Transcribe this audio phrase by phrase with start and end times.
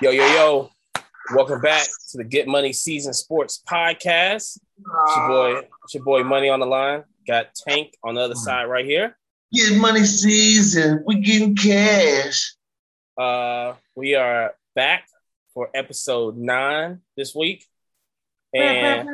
[0.00, 0.70] Yo, yo, yo.
[1.34, 4.56] Welcome back to the Get Money Season Sports Podcast.
[4.56, 7.02] It's your boy, it's your boy Money on the line.
[7.26, 9.18] Got Tank on the other side right here.
[9.52, 11.02] Get money season.
[11.04, 12.54] We getting cash.
[13.18, 15.04] Uh, we are back
[15.52, 17.66] for episode nine this week.
[18.54, 19.08] And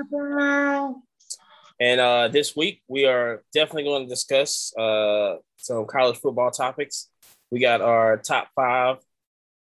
[1.81, 7.09] and uh, this week we are definitely going to discuss uh, some college football topics.
[7.51, 8.99] We got our top five,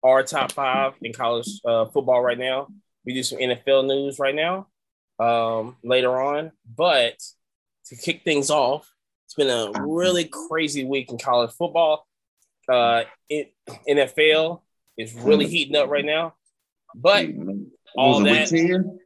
[0.03, 2.67] our top five in college uh, football right now.
[3.05, 4.67] We do some NFL news right now
[5.19, 7.17] um, later on, but
[7.85, 8.91] to kick things off,
[9.25, 12.05] it's been a really crazy week in college football.
[12.69, 13.53] Uh, it,
[13.89, 14.61] NFL
[14.97, 16.35] is really heating up right now,
[16.95, 17.27] but
[17.95, 18.99] all it that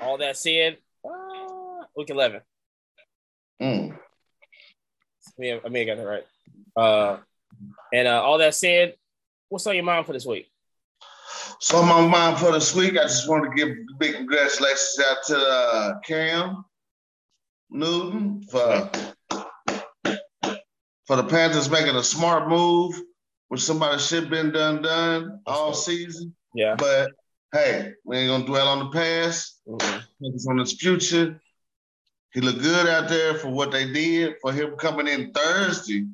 [0.00, 2.40] all that said, uh, week eleven.
[3.62, 3.96] Mm.
[5.38, 6.26] I mean, I mean, I got that right.
[6.76, 7.18] Uh,
[7.92, 8.94] and uh, all that said,
[9.54, 10.50] what's on your mind for this week?
[11.60, 15.16] So on my mind for this week, I just want to give big congratulations out
[15.28, 16.64] to uh, Cam
[17.70, 18.90] Newton for
[21.06, 23.00] for the Panthers making a smart move,
[23.46, 26.34] which somebody should have been done done all season.
[26.52, 26.74] Yeah.
[26.76, 27.12] But
[27.52, 29.60] hey, we ain't gonna dwell on the past.
[29.68, 30.02] Mhm.
[30.20, 31.40] Focus on his future.
[32.32, 36.06] He looked good out there for what they did for him coming in Thursday.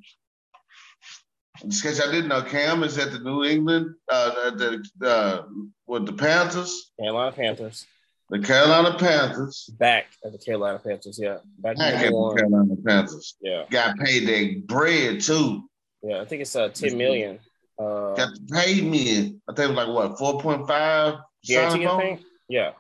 [1.66, 5.42] Just in case I didn't know, Cam is at the New England, uh, the uh,
[5.86, 7.86] with the Panthers, Carolina Panthers
[8.30, 9.69] the Carolina Panthers.
[9.78, 11.19] back at the Carolina Panthers.
[11.20, 12.34] Yeah, back Back at the.
[12.36, 13.36] Carolina Panthers.
[13.42, 15.69] Yeah, Got paid their bread too.
[16.02, 16.20] yeah.
[16.20, 17.41] I think it's uh ten million.
[17.78, 19.36] Uh, Got paid me.
[19.48, 21.14] I think it was like what four point five.
[21.45, 21.86] guarantee.
[21.86, 22.20] I think.
[22.48, 22.72] Yeah.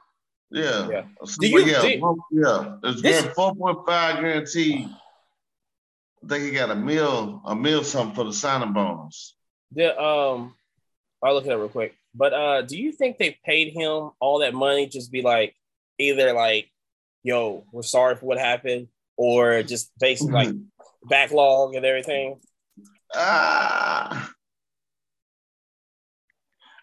[0.52, 0.88] Yeah.
[0.90, 1.02] Yeah.
[1.40, 2.76] Do you- yeah, well, yeah.
[2.84, 4.88] It's This- four point five guaranteed.
[6.22, 9.34] I think he got a meal, a meal something for the signing bonus.
[9.72, 10.54] The um,
[11.22, 11.94] I'll look it up real quick.
[12.14, 15.54] But uh, do you think they paid him all that money just be like
[15.98, 16.68] either like,
[17.22, 20.54] yo, we're sorry for what happened, or just basically like
[21.08, 22.40] backlog and everything?
[23.14, 24.30] Ah,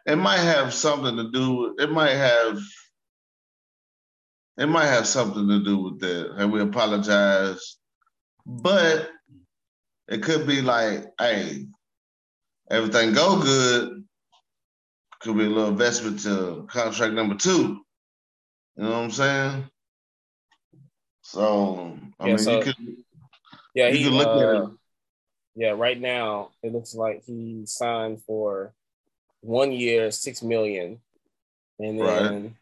[0.05, 1.55] it might have something to do.
[1.55, 2.59] with It might have.
[4.57, 7.77] It might have something to do with that, and we apologize.
[8.43, 9.11] But
[10.07, 11.65] it could be like, hey,
[12.69, 14.03] everything go good.
[15.21, 17.81] Could be a little investment to contract number two.
[18.75, 19.65] You know what I'm saying?
[21.23, 22.75] So I Yeah, mean, so- you could
[23.73, 24.69] Yeah, You he can look at uh, it.
[25.55, 28.73] Yeah, right now it looks like he signed for
[29.41, 30.99] one year, six million,
[31.79, 32.55] and then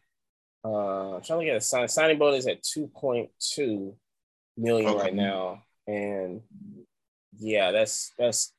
[0.64, 3.96] uh, I'm trying to get a sign signing bonus at two point two
[4.58, 5.04] million Okay.
[5.04, 6.42] right now, and
[7.40, 8.54] yeah, that's that's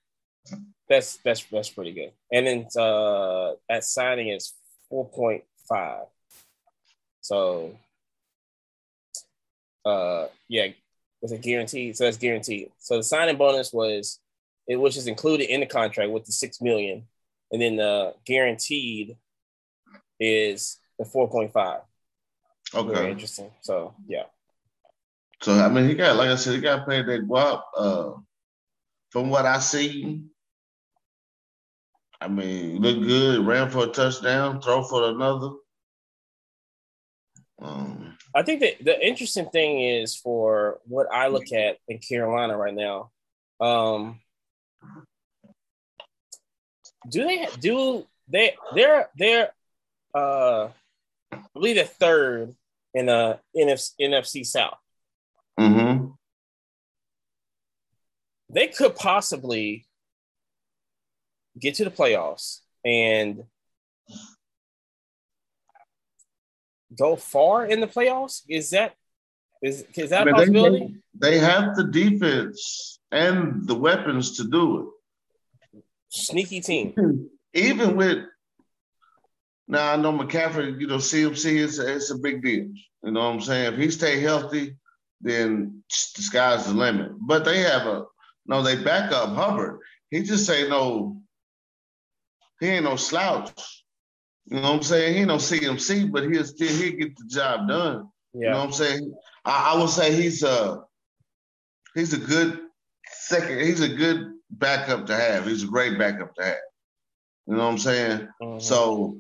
[0.89, 2.13] that's that's that's pretty good.
[2.33, 4.55] And then uh, at signing is
[4.89, 6.05] four point five,
[7.21, 7.77] so
[9.85, 10.69] uh, yeah,
[11.21, 11.97] was it guaranteed?
[11.97, 12.71] So that's guaranteed.
[12.79, 14.21] So the signing bonus was
[14.69, 17.07] it which is included in the contract with the six million,
[17.53, 19.17] and then the guaranteed
[20.21, 21.81] is the four point five.
[22.73, 23.11] Very okay.
[23.11, 23.51] interesting.
[23.63, 24.25] So yeah,
[25.43, 27.63] So I mean, he got like I said, he got paid that guap.
[27.77, 28.13] Uh,
[29.17, 30.21] from what I see,
[32.21, 33.47] I mean, look good.
[33.47, 35.53] Ran for a touchdown, throw for another.
[37.59, 42.59] Um, I think that the interesting thing is for what I look at in Carolina
[42.59, 43.11] right now.
[43.59, 44.21] Um,
[47.09, 49.49] do they do they they're they're
[50.15, 50.69] uh
[51.33, 52.55] I believe they're third
[52.93, 54.77] in uh NFC, NFC South.
[55.59, 55.86] hmm
[58.57, 59.87] they could possibly
[61.61, 63.45] get to the playoffs and
[66.99, 68.41] go far in the playoffs.
[68.49, 68.95] Is that
[69.63, 70.95] is is that I a mean, they- possibility?
[71.19, 74.93] They have the defense and the weapons to do
[75.75, 75.83] it.
[76.09, 76.95] Sneaky team.
[77.55, 78.25] Even with
[79.69, 80.81] now, I know McCaffrey.
[80.81, 82.69] You know, CMC is it's a big deal.
[83.05, 83.75] You know what I'm saying?
[83.75, 84.77] If he stay healthy,
[85.21, 85.83] then
[86.17, 87.13] the sky's the limit.
[87.21, 88.05] But they have a
[88.49, 88.63] no.
[88.63, 89.81] They back up Hubbard.
[90.11, 91.21] He just say no.
[92.61, 93.85] He ain't no slouch.
[94.47, 95.15] You know what I'm saying?
[95.15, 98.09] He ain't no CMC, but he'll still he get the job done.
[98.33, 98.41] Yeah.
[98.47, 99.15] You know what I'm saying?
[99.45, 100.83] I, I would say he's a
[101.95, 102.61] he's a good
[103.11, 103.61] second.
[103.61, 105.47] He's a good backup to have.
[105.47, 106.57] He's a great backup to have.
[107.47, 108.29] You know what I'm saying?
[108.43, 108.63] Mhm.
[108.63, 109.19] So,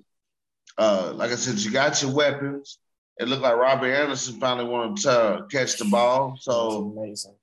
[0.79, 2.79] uh, like I said, you got your weapons.
[3.19, 6.31] It looked like Robbie Anderson finally wanted to catch the ball.
[6.33, 7.35] That's So, amazing.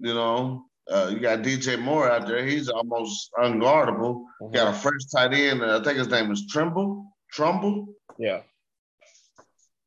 [0.00, 2.44] you know, Uh, you got DJ Moore out there.
[2.44, 4.24] He's almost unguardable.
[4.40, 4.52] Mhm.
[4.52, 5.64] Got a fresh tight end.
[5.64, 7.12] I think his name is Trimble.
[7.32, 7.88] Trumbull.
[8.18, 8.42] Yeah.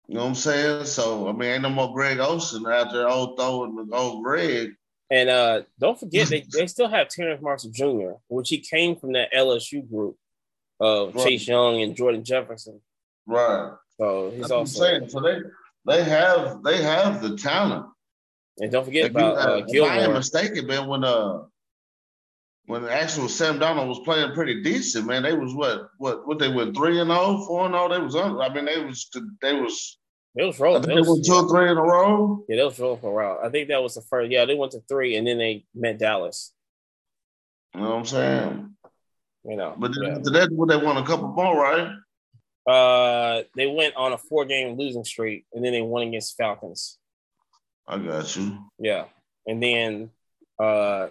[0.08, 0.86] You know what I'm saying?
[0.86, 4.72] So I mean, ain't no more Greg Olsen out there old throwing the old Greg.
[5.12, 9.14] And uh, don't forget they, they still have Terrence Marshall Jr., which he came from
[9.14, 10.18] that LSU group
[10.80, 11.28] of Right.
[11.28, 12.82] Chase Young and Jordan Jefferson.
[13.26, 13.72] Right.
[13.98, 15.10] So he's That's also saying.
[15.10, 15.40] So they
[15.86, 17.86] they have they have the talent.
[18.60, 20.14] And don't forget If, you, about uh, uh, if I Gilmore.
[20.16, 21.44] mistaken, man, when uh
[22.66, 26.38] when the actual Sam Darnold was playing pretty decent, man, they was what what what
[26.40, 27.90] they went three and oh, four and oh.
[27.90, 28.40] They was on.
[28.40, 29.10] I mean, they was
[29.42, 29.98] they was.
[30.36, 30.84] It was rolling.
[30.84, 32.46] they was, went two or three in a row.
[32.48, 33.40] yeah, they was rolling for a while.
[33.44, 34.30] I think that was the first.
[34.30, 36.54] Yeah, they went to three, and then they met Dallas.
[37.74, 38.76] You know what I'm saying?
[39.46, 40.18] You know, But then yeah.
[40.18, 41.90] after that, what they won a couple more, right?
[42.68, 46.99] uh, they went on a four-game losing streak, and then they won against Falcons.
[47.90, 48.60] I got you.
[48.78, 49.06] Yeah,
[49.48, 50.12] and then
[50.60, 51.08] uh,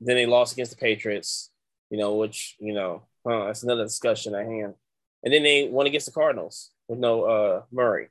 [0.00, 1.50] then they lost against the Patriots.
[1.88, 4.74] You know, which you know, huh, that's another discussion at hand.
[5.24, 8.08] And then they won against the Cardinals with no uh Murray.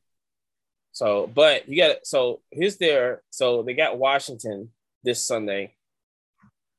[0.92, 2.08] So, but you got it.
[2.08, 4.72] so here's their so they got Washington
[5.04, 5.76] this Sunday,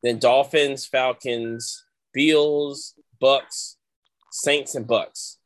[0.02, 3.76] then Dolphins, Falcons, Bills, Bucks,
[4.32, 5.38] Saints, and Bucks.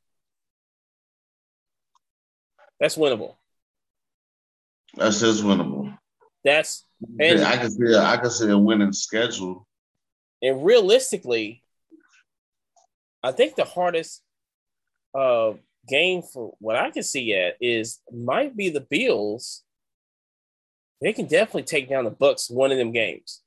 [2.80, 3.36] That's winnable.
[4.96, 5.96] That's just winnable.
[6.44, 6.84] That's
[7.18, 7.92] And- yeah, I can see.
[7.92, 9.66] A, I can see a winning schedule.
[10.42, 11.62] And realistically,
[13.22, 14.22] I think the hardest
[15.14, 15.52] uh,
[15.88, 19.62] game for what I can see at is might be the Bills.
[21.00, 23.40] They can definitely take down the Bucks one of them games.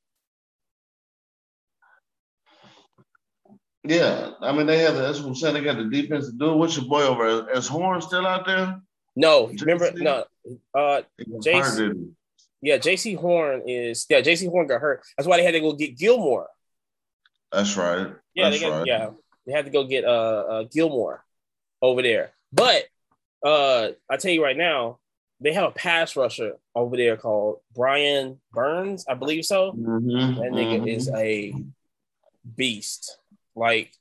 [3.84, 4.96] Yeah, I mean they have.
[4.96, 5.54] That's what I'm saying.
[5.54, 6.58] They got the defense to do it.
[6.58, 7.50] What's your boy over?
[7.52, 8.82] Is Horn still out there?
[9.16, 10.26] No, remember no.
[10.74, 12.16] Uh, He got Jace- hurt, didn't
[12.62, 12.70] he?
[12.70, 14.22] yeah, Jaycee Horn is yeah.
[14.22, 15.04] Jaycee Horn got hurt.
[15.18, 16.48] That's why they had to go get Gilmore.
[17.52, 18.08] That's right.
[18.34, 18.88] Yeah, That's they got right.
[18.88, 19.10] yeah.
[19.46, 21.24] They had to go get uh, uh Gilmore
[21.82, 22.34] over there.
[22.52, 22.86] But
[23.46, 25.00] uh I tell you right now,
[25.40, 29.72] they have a pass rusher over there called Brian Burns, I believe so.
[29.74, 30.88] Mhm, That nigga mhm.
[30.96, 31.54] is a
[32.56, 33.18] beast.
[33.56, 33.92] Like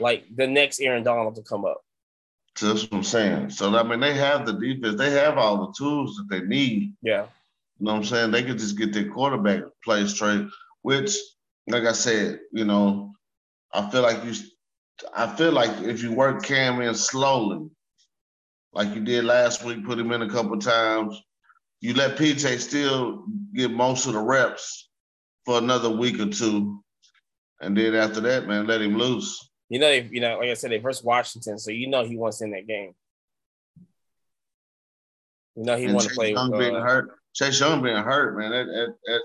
[0.00, 1.82] like the next Aaron Donald to come up.
[2.58, 3.50] So that's what I'm saying.
[3.50, 4.96] So I mean, they have the defense.
[4.96, 6.92] They have all the tools that they need.
[7.02, 7.26] Yeah.
[7.78, 8.30] You know what I'm saying?
[8.32, 10.44] They could just get their quarterback play straight.
[10.82, 11.16] Which,
[11.68, 13.12] like I said, you know,
[13.72, 14.34] I feel like you.
[15.14, 17.70] I feel like if you work Cam in slowly,
[18.72, 21.22] like you did last week, put him in a couple times.
[21.80, 24.90] You let PJ still get most of the reps
[25.44, 26.82] for another week or two,
[27.60, 29.47] and then after that, man, let him loose.
[29.68, 32.16] You know, they, you know, like I said, they versus Washington, so you know he
[32.16, 32.94] wants in that game.
[35.56, 36.32] You know he and want to play.
[36.32, 37.10] Young with, being uh, hurt.
[37.34, 38.50] Chase Young being hurt, man.
[38.50, 39.20] That, that, that,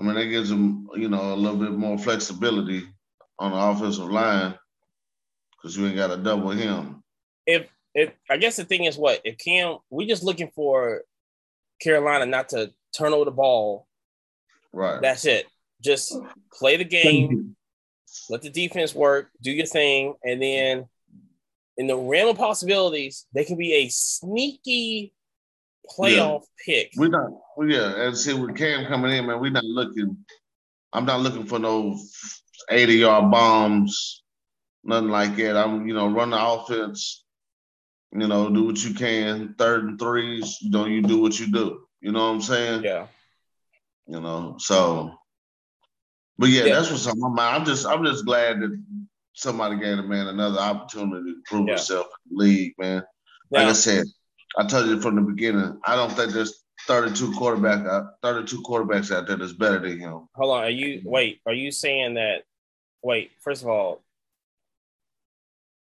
[0.00, 2.86] I mean, that gives him, you know, a little bit more flexibility
[3.38, 4.54] on the offensive line
[5.56, 7.02] because you ain't got to double him.
[7.46, 11.02] if if I guess the thing is what if Cam We're just looking for
[11.82, 13.86] Carolina not to turn over the ball.
[14.72, 15.00] Right.
[15.00, 15.46] That's it.
[15.80, 16.14] Just
[16.52, 17.56] play the game,
[18.28, 20.86] let the defense work, do your thing, and then
[21.76, 25.14] in the realm of possibilities, they can be a sneaky
[25.98, 26.92] playoff pick.
[26.96, 30.16] We're not, well, yeah, and see with Cam coming in, man, we're not looking,
[30.92, 31.98] I'm not looking for no
[32.70, 34.22] 80 yard bombs,
[34.84, 35.56] nothing like that.
[35.56, 37.24] I'm, you know, run the offense,
[38.12, 41.50] you know, do what you can, third and threes, you know, you do what you
[41.50, 41.80] do.
[42.00, 42.84] You know what I'm saying?
[42.84, 43.06] Yeah.
[44.06, 44.56] you know.
[44.58, 45.14] So,
[46.40, 46.74] but yeah, Yeah.
[46.76, 47.56] that's what's on my mind.
[47.56, 48.82] I'm just, I'm just glad that
[49.34, 51.74] somebody gave the man another opportunity to prove Yeah.
[51.74, 53.02] himself in the league, man.
[53.50, 54.06] Like I said,
[54.56, 59.14] I told you from the beginning, I don't think there's 32 quarterback, uh, 32 quarterbacks
[59.14, 60.28] out there that's better than him.
[60.34, 60.64] hold on.
[60.64, 61.40] Are you wait?
[61.46, 62.44] Are you saying that?
[63.02, 63.32] Wait.
[63.40, 64.02] First of all,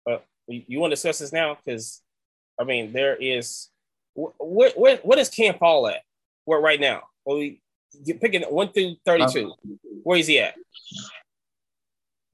[0.10, 1.56] uh, you, want to discuss this now?
[1.64, 2.02] Because
[2.60, 3.70] I mean, there is
[4.14, 6.02] wh- what what what is Cam Paul at?
[6.44, 7.04] Where right now?
[7.24, 7.62] Well, we
[8.06, 9.54] get picking one through thirty-two.
[10.04, 10.56] Where is he at?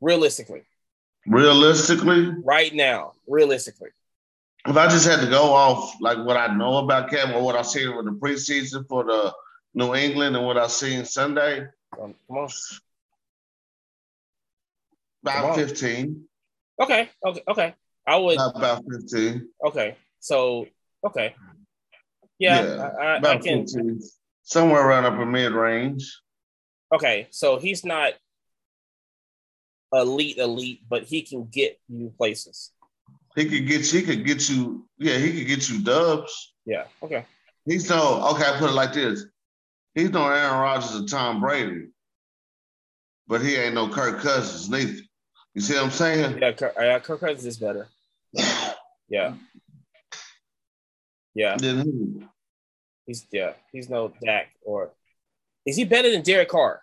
[0.02, 0.64] Realistically,
[1.28, 3.90] Realistically, right now, realistically.
[4.68, 7.56] if I just had to go off like what I know about Cam or what
[7.56, 9.34] I seen with the preseason for the
[9.74, 11.68] New England and what I seen Sunday,
[12.00, 12.50] Um, come on.
[15.24, 15.56] about Come on.
[15.58, 16.28] 15.
[16.82, 17.10] Okay.
[17.26, 17.44] Okay.
[17.48, 17.76] Okay.
[18.06, 18.38] I would.
[18.40, 19.48] About 15.
[19.68, 19.98] Okay.
[20.20, 20.68] So.
[21.04, 21.34] Okay.
[22.38, 22.64] Yeah.
[22.64, 23.62] Yeah, I, I, I can.
[23.66, 24.00] 15.
[24.46, 26.22] Somewhere around upper mid range.
[26.94, 27.28] Okay.
[27.32, 28.14] So he's not
[29.92, 32.72] elite, elite, but he can get you places.
[33.36, 36.54] He could get he could get you, yeah, he could get you dubs.
[36.66, 36.86] Yeah.
[37.04, 37.26] Okay.
[37.66, 39.26] He's no okay, I put it like this.
[39.94, 41.88] he's no Aaron Rodgers or Tom Brady,
[43.28, 45.02] but he ain't no Kirk Cousins neither.
[45.54, 46.38] You see what I'm saying?
[46.42, 47.88] Yeah, Kirk, yeah, Kirk Cousins is better.
[49.08, 49.36] Yeah.
[51.36, 51.58] Yeah.
[51.58, 52.28] Then
[53.06, 54.92] He's yeah, he's no Dak or
[55.66, 56.82] is he better than Derek Carr?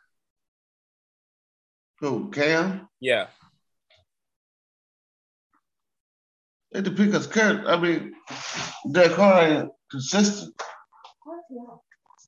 [2.02, 2.30] who?
[2.30, 2.88] Cam?
[3.00, 3.28] Yeah.
[6.72, 8.12] It depends because Kirk, I mean,
[8.90, 10.54] Derek Carr ain't consistent.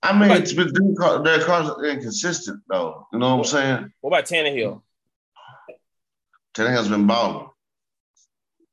[0.02, 3.08] I mean, it's been Derek Carr, Derek Carr's inconsistent though.
[3.12, 3.92] You know what I'm saying?
[4.00, 4.82] What about Tannehill?
[6.54, 7.48] Tannehill's been balling.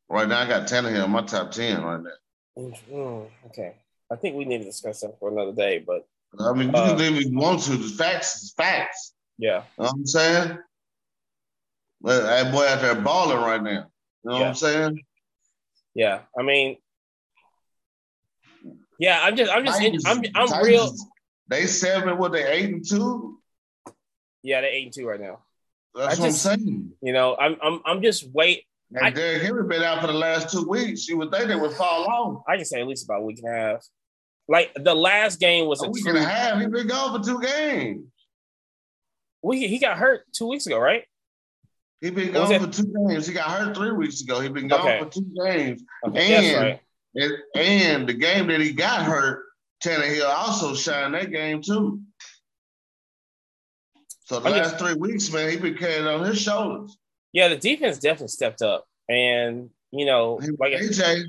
[0.08, 2.72] Right now, I got Tannehill in my top ten right now.
[2.92, 3.74] Mm, okay.
[4.12, 6.06] I think we need to discuss that for another day, but
[6.40, 7.78] I mean, you Uh, can leave if you want to.
[7.78, 9.14] The facts is facts.
[9.38, 9.64] yeah.
[9.78, 10.58] You know what I'm saying?
[12.02, 13.90] But that boy out there balling right now.
[14.24, 15.00] You know what I'm saying?
[15.94, 16.22] Yeah.
[16.38, 16.78] I mean,
[19.00, 20.92] yeah, I'm just I'm just Titans- I'm I'm Titans, real
[21.48, 23.40] They seven, what they eight and two?
[24.44, 25.40] yeah, they're eight and two right now.
[25.96, 26.92] That's I what just- I'm saying.
[27.02, 30.50] You know, I'm I'm I'm just wait And Derrick Henry been out for the last
[30.52, 31.08] two weeks.
[31.08, 32.44] You would think they would fall off.
[32.48, 33.86] I can say at least about a week and a half.
[34.52, 36.60] Like the last game was A oh, a week and a half.
[36.60, 38.04] He been gone for two games.
[39.42, 41.06] we, he got hurt two weeks ago, right?
[42.02, 43.28] He been gone for two games.
[43.28, 44.42] He got hurt three weeks ago.
[44.42, 45.00] He been gone Okay.
[45.00, 45.82] for two games.
[46.06, 46.80] Okay, And- right.
[47.14, 49.44] And, and the game that he got hurt,
[49.84, 52.02] Tannehill also shined that game too.
[54.26, 56.98] So the oh, I mean- last three weeks, man, he been carrying on his shoulders.
[57.32, 61.24] Yeah, the defense definitely stepped up, and you know, like AJ,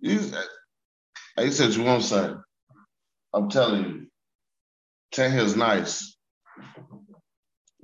[0.00, 0.20] you,
[1.36, 2.30] I said you won't say.
[3.32, 4.06] I'm telling you,
[5.14, 6.16] Tannehill's nice.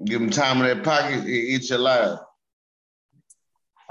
[0.05, 2.19] Give him time in that pocket, he eats your life.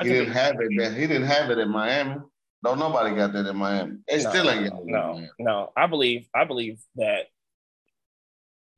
[0.01, 0.69] He didn't have it.
[0.77, 0.93] There.
[0.93, 2.15] He didn't have it in Miami.
[2.63, 3.97] No, nobody got that in Miami.
[4.07, 4.85] They No, still ain't got it.
[4.85, 5.71] no, no.
[5.75, 7.27] I believe, I believe that.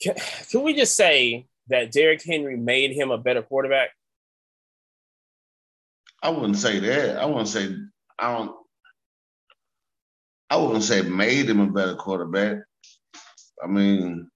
[0.01, 0.15] Can,
[0.49, 3.91] can we just say that Derrick Henry made him a better quarterback?
[6.23, 7.17] I wouldn't say that.
[7.17, 7.75] I wouldn't say
[8.19, 8.55] I don't.
[10.51, 12.57] I wouldn't say made him a better quarterback.
[13.63, 14.29] I mean,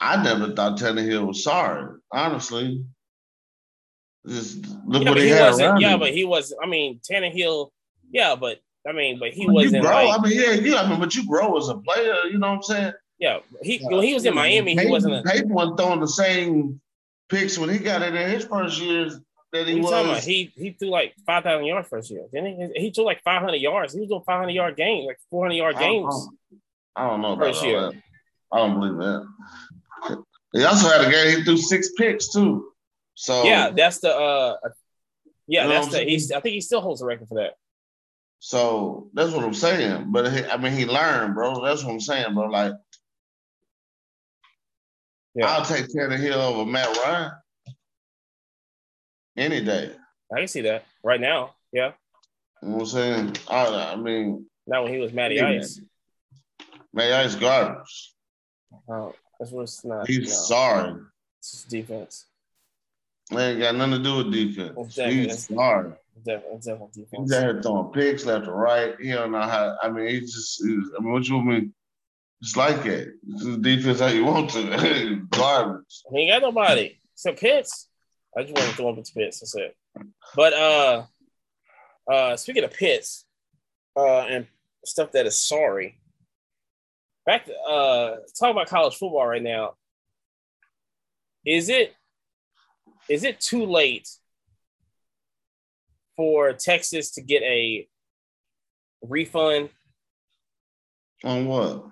[0.00, 1.96] I never thought Tannehill was sorry.
[2.10, 2.84] Honestly,
[4.26, 6.00] just look yeah, what he, he had around Yeah, him.
[6.00, 6.52] but he was.
[6.60, 7.70] I mean, Tannehill.
[8.10, 9.92] Yeah, but I mean, but he wasn't grow.
[9.92, 10.18] like.
[10.18, 10.76] I mean, yeah, you.
[10.76, 12.16] I mean, but you grow as a player.
[12.32, 12.92] You know what I'm saying?
[13.20, 15.14] Yeah, he when he was in Miami, he wasn't.
[15.14, 16.80] A, Peyton wasn't throwing the same
[17.28, 19.20] picks when he got in there his first years
[19.54, 20.24] that he was.
[20.24, 22.80] He he threw like five thousand yards first year, didn't he?
[22.80, 23.94] He threw like five hundred yards.
[23.94, 26.28] He was doing five hundred yard games, like four hundred yard I don't- games.
[26.96, 27.80] I don't know about First year.
[27.80, 27.94] that.
[28.52, 30.18] I don't believe that.
[30.52, 31.38] He also had a game.
[31.38, 32.72] He threw six picks too.
[33.14, 34.14] So Yeah, that's the.
[34.14, 34.56] uh
[35.48, 36.00] Yeah, You know that's the.
[36.04, 36.30] He's.
[36.30, 37.54] I think he still holds the record for that.
[38.38, 40.06] So that's what I'm saying.
[40.12, 41.64] But he, I mean, he learned, bro.
[41.64, 42.46] That's what I'm saying, bro.
[42.48, 42.74] Like
[45.34, 47.32] Yeah, I'll take Tannehill over Matt Ryan
[49.36, 49.92] any day.
[50.34, 51.54] I can see that right now.
[51.72, 51.92] Yeah,
[52.62, 53.36] You know what I'm saying?
[53.48, 55.40] I, I mean, not when he was Matty.
[55.40, 55.80] Ice.
[56.92, 58.14] Matt Ice garbage.
[58.88, 60.06] Oh, that's what it's not.
[60.06, 61.00] He's no, sorry.
[61.40, 62.26] it's just defense.
[63.32, 64.74] It ain't got nothing to do with defense.
[64.78, 65.14] Exactly.
[65.24, 65.92] He's sorry.
[66.24, 67.32] Definitely, definitely He's defense.
[67.32, 68.94] out here throwing picks left and right.
[69.00, 69.76] He don't know how.
[69.82, 70.62] I mean, he's just.
[70.64, 71.70] he's- I mean, what you want me?
[72.40, 73.08] It's like it.
[73.28, 75.16] It's defense how you want to.
[75.30, 76.02] Garbage.
[76.12, 77.88] He ain't got nobody except Pitts.
[78.36, 79.40] I just want to throw up to Pitts.
[79.40, 79.76] That's it.
[80.34, 81.04] But uh,
[82.10, 83.24] uh, speaking of Pitts,
[83.96, 84.46] uh, and
[84.84, 86.00] stuff that is sorry.
[87.26, 89.74] Back to uh, talk about college football right now.
[91.46, 91.94] Is it
[93.08, 94.08] is it too late
[96.16, 97.86] for Texas to get a
[99.02, 99.70] refund?
[101.22, 101.84] On what?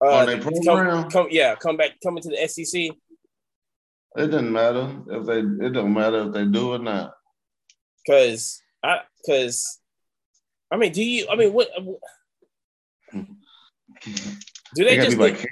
[0.00, 1.10] Uh, On their come- program?
[1.10, 2.90] come, yeah, come back, coming to the SEC.
[4.18, 5.38] It doesn't matter if they.
[5.66, 7.14] It don't matter if they do or not.
[8.06, 9.78] Cause I, cause,
[10.72, 11.26] I mean, do you?
[11.30, 11.68] I mean, what?
[13.12, 13.24] Do
[14.74, 15.16] They they just?
[15.16, 15.46] be like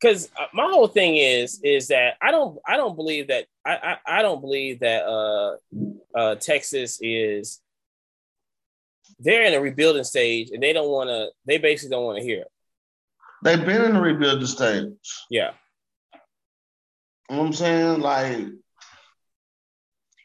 [0.00, 4.18] Because my whole thing is, is that I don't, I don't believe that I, I,
[4.18, 5.56] I don't believe that uh,
[6.14, 7.60] uh, Texas is.
[9.20, 11.28] They're in a rebuilding stage, and they don't want to.
[11.46, 12.40] They basically don't want to hear.
[12.40, 12.48] it.
[13.44, 14.88] They've been in the rebuilding stage.
[15.30, 15.52] Yeah,
[17.30, 18.00] You know what I'm saying?
[18.00, 18.46] Like,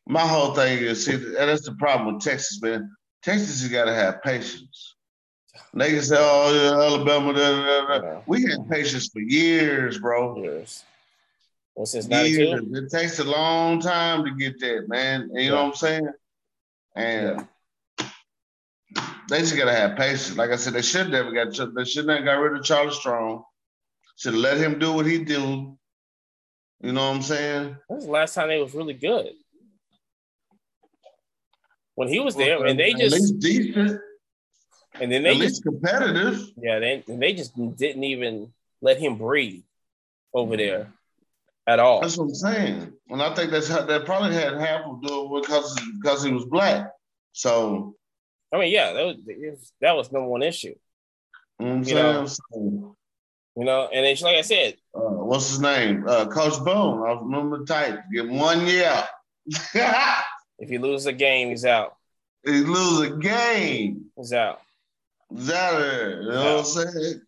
[0.07, 2.91] my whole thing is, see, that's the problem with Texas, man.
[3.23, 4.95] Texas has got to have patience.
[5.73, 8.05] They can say, oh, yeah, Alabama, da, da, da.
[8.05, 8.21] Yeah.
[8.25, 10.41] We had patience for years, bro.
[10.41, 10.83] years.
[11.79, 12.61] Well, since Years.
[12.73, 15.29] It takes a long time to get that, man.
[15.33, 16.09] And you know what I'm saying?
[16.95, 17.47] And
[19.29, 20.35] they just gotta have patience.
[20.35, 23.43] Like I said, they should never got they should not got rid of Charlie Strong.
[24.17, 25.78] Should let him do what he do.
[26.81, 27.75] You know what I'm saying?
[27.89, 29.33] That was the last time they was really good.
[31.95, 33.99] When he was there, and they just decent.
[35.01, 36.41] And then they at least competitive.
[36.57, 39.63] Yeah, they they just didn't even let him breathe
[40.33, 40.57] over mm-hmm.
[40.57, 40.93] there
[41.67, 42.01] at all.
[42.01, 42.93] That's what I'm saying.
[43.09, 46.31] And I think that's how that probably had half of do it because because he
[46.31, 46.91] was black.
[47.33, 47.95] So
[48.53, 50.75] I mean, yeah, that was that was number one issue.
[51.59, 52.95] You know, you know,
[53.55, 56.05] you know and it's like I said, uh, what's his name?
[56.07, 57.03] Uh, Coach Boone.
[57.03, 57.99] I remember tight.
[58.13, 59.03] Get one year.
[60.59, 61.95] if he loses a game, he's out.
[62.43, 64.61] If he lose a game, he's out.
[65.29, 66.21] He's out there.
[66.21, 67.21] You know what I'm saying?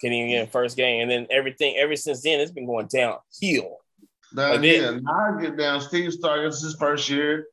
[0.00, 2.86] Can't even get in first game, and then everything ever since then it's been going
[2.86, 3.78] downhill.
[4.34, 5.00] Down here.
[5.00, 5.80] Now I get down.
[5.80, 6.44] Steve Sark.
[6.44, 7.46] his first year.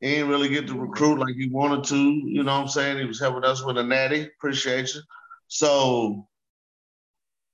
[0.00, 1.96] He didn't really get to recruit like he wanted to.
[1.96, 2.98] You know what I'm saying?
[2.98, 4.22] He was helping us with a natty.
[4.22, 5.00] Appreciate you.
[5.46, 6.26] So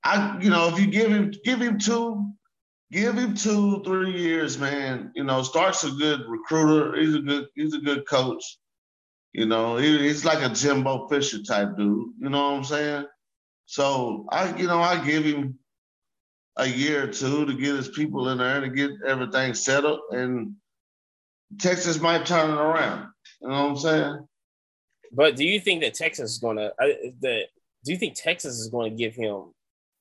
[0.09, 2.33] I, you know, if you give him give him two,
[2.91, 5.13] give him two, three years, man.
[5.15, 6.99] You know, Sark's a good recruiter.
[6.99, 8.43] He's a good, he's a good coach.
[9.35, 12.15] You know, he, he's like a Jimbo Fisher type dude.
[12.19, 13.07] You know what I'm saying?
[13.67, 15.59] So I, you know, I give him
[16.57, 20.55] a year or two to get his people in there to get everything settled, and
[21.61, 23.09] Texas might turn it around.
[23.43, 24.29] You know what I'm saying?
[25.13, 26.73] But do you think that Texas is going to?
[26.81, 27.49] Uh, that
[27.85, 29.53] do you think Texas is going to give him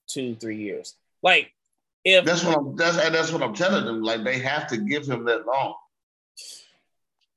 [0.07, 0.95] two, three years?
[1.21, 1.51] Like,
[2.03, 4.01] if that's what I'm that's that's what I'm telling them.
[4.01, 5.75] Like they have to give him that long.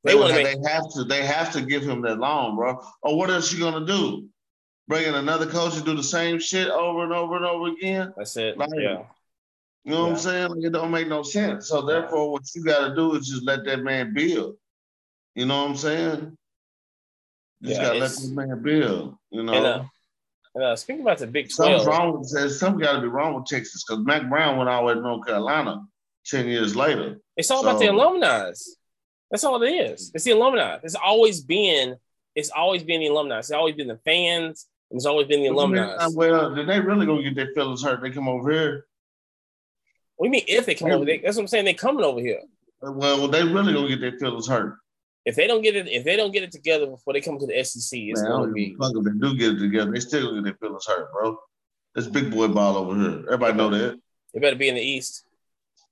[0.02, 2.80] They, they, make, they have to they have to give him that long, bro.
[3.02, 4.28] Or what else you gonna do?
[4.88, 8.12] Bring in another coach and do the same shit over and over and over again?
[8.16, 8.58] That's it.
[8.58, 9.02] Like, yeah.
[9.84, 10.02] You know yeah.
[10.02, 10.48] what I'm saying?
[10.50, 11.68] Like it don't make no sense.
[11.68, 14.56] So therefore, what you got to do is just let that man build.
[15.34, 16.36] You know what I'm saying?
[17.60, 19.16] You just yeah, gotta let that man build.
[19.30, 19.52] You know.
[19.52, 19.84] And, uh,
[20.60, 23.46] uh, speaking about the Big Twelve, something's wrong with something got to be wrong with
[23.46, 25.82] Texas because Mack Brown went all the way to North Carolina
[26.26, 27.20] ten years later.
[27.36, 28.52] It's all so, about the alumni.
[29.30, 30.10] That's all it is.
[30.14, 30.78] It's the alumni.
[30.82, 31.96] It's always been.
[32.34, 33.38] It's always been the alumni.
[33.38, 34.66] It's always been the fans.
[34.90, 35.96] And it's always been the alumni.
[36.12, 38.02] Well, did they really go get their feelings hurt?
[38.02, 38.86] They come over here.
[40.18, 41.04] We mean if they come over?
[41.04, 41.64] They, that's what I'm saying.
[41.64, 42.40] They coming over here.
[42.82, 44.76] Well, well, they really gonna get their feelings hurt.
[45.30, 47.46] If they don't get it, if they don't get it together before they come to
[47.46, 48.74] the SEC, it's Man, gonna be.
[48.74, 51.38] Fuck if they do get it together, they still gonna get their feelings hurt, bro.
[51.94, 53.24] It's big boy ball over here.
[53.26, 54.00] Everybody know that.
[54.34, 55.24] They better be in the East.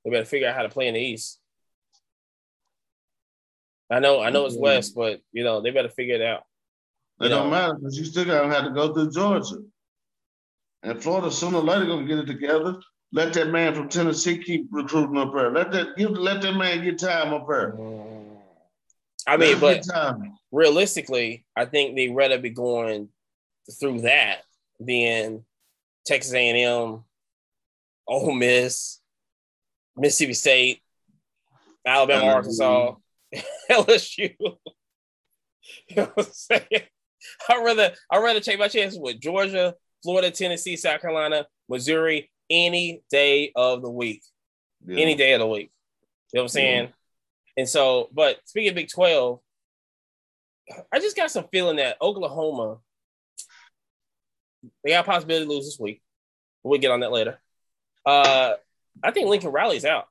[0.04, 1.38] They better figure out how to play in the East.
[3.88, 6.42] I know, I know it's West, but you know they better figure it out.
[7.20, 9.62] It don't matter because you still gotta have to go through Georgia,
[10.82, 12.80] and Florida sooner or later gonna get it together.
[13.12, 15.52] Let that man from Tennessee keep recruiting up there.
[15.52, 17.74] Let that give let that man get time up there.
[17.74, 18.07] Mm-hmm.
[19.28, 19.84] I mean, but
[20.50, 23.10] realistically, I think they'd rather be going
[23.78, 24.38] through that
[24.80, 25.44] than
[26.06, 27.04] Texas A&M,
[28.06, 29.00] Ole Miss,
[29.96, 30.82] Mississippi State,
[31.86, 32.34] Alabama, LSU.
[32.34, 32.94] Arkansas,
[33.70, 34.34] LSU.
[34.40, 36.82] you know what I'm saying?
[37.50, 43.02] I'd rather I'd rather take my chances with Georgia, Florida, Tennessee, South Carolina, Missouri, any
[43.10, 44.22] day of the week.
[44.86, 45.02] Yeah.
[45.02, 45.70] Any day of the week.
[46.32, 46.84] You know what I'm saying?
[46.84, 46.90] Yeah.
[47.58, 49.40] And so, but speaking of Big 12,
[50.92, 52.78] I just got some feeling that Oklahoma,
[54.84, 56.00] they got a possibility to lose this week.
[56.62, 57.40] We'll get on that later.
[58.06, 58.52] Uh,
[59.02, 60.06] I think Lincoln Riley's out.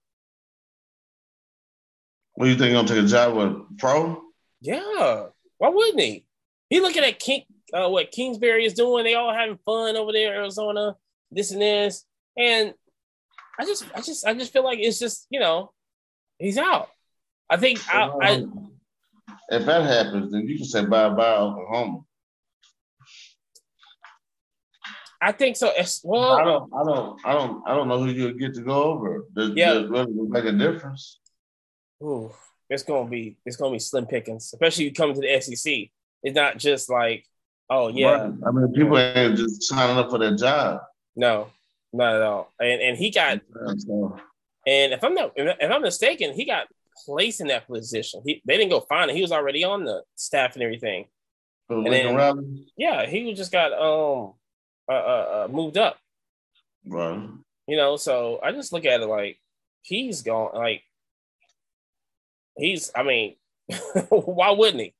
[2.33, 2.73] What do you think?
[2.73, 4.21] Gonna take a job with pro?
[4.59, 5.27] Yeah.
[5.57, 6.25] Why wouldn't he?
[6.69, 9.05] He looking at King, uh, what Kingsbury is doing.
[9.05, 10.97] They all having fun over there, Arizona,
[11.31, 12.03] this and this.
[12.37, 12.73] And
[13.57, 15.71] I just, I just, I just feel like it's just, you know,
[16.37, 16.89] he's out.
[17.49, 18.43] I think I, I,
[19.49, 22.01] if that happens, then you can say bye bye Oklahoma.
[25.19, 25.71] I think so.
[25.75, 28.61] It's, well, I don't, I don't, I don't, I don't know who you'll get to
[28.61, 29.25] go over.
[29.35, 31.19] Does, yeah, does really make a difference.
[32.03, 32.31] Ooh,
[32.69, 35.89] it's gonna be, it's gonna be slim pickings, especially you come to the SEC.
[36.21, 37.25] It's not just like,
[37.69, 38.11] oh yeah.
[38.11, 38.33] Right.
[38.45, 40.81] I mean, people ain't just signing up for their job.
[41.15, 41.47] No,
[41.93, 42.53] not at all.
[42.59, 43.41] And and he got,
[44.67, 46.67] and if I'm not, if I'm mistaken, he got
[47.05, 48.21] placed in that position.
[48.25, 49.15] He they didn't go find him.
[49.15, 51.05] He was already on the staff and everything.
[51.69, 54.33] and then, yeah, he just got um
[54.89, 55.97] uh, uh, uh, moved up.
[56.85, 57.29] Right.
[57.67, 59.37] You know, so I just look at it like
[59.81, 60.51] he's gone.
[60.53, 60.83] Like
[62.57, 62.91] he's.
[62.95, 63.35] I mean,
[64.09, 64.93] why wouldn't he?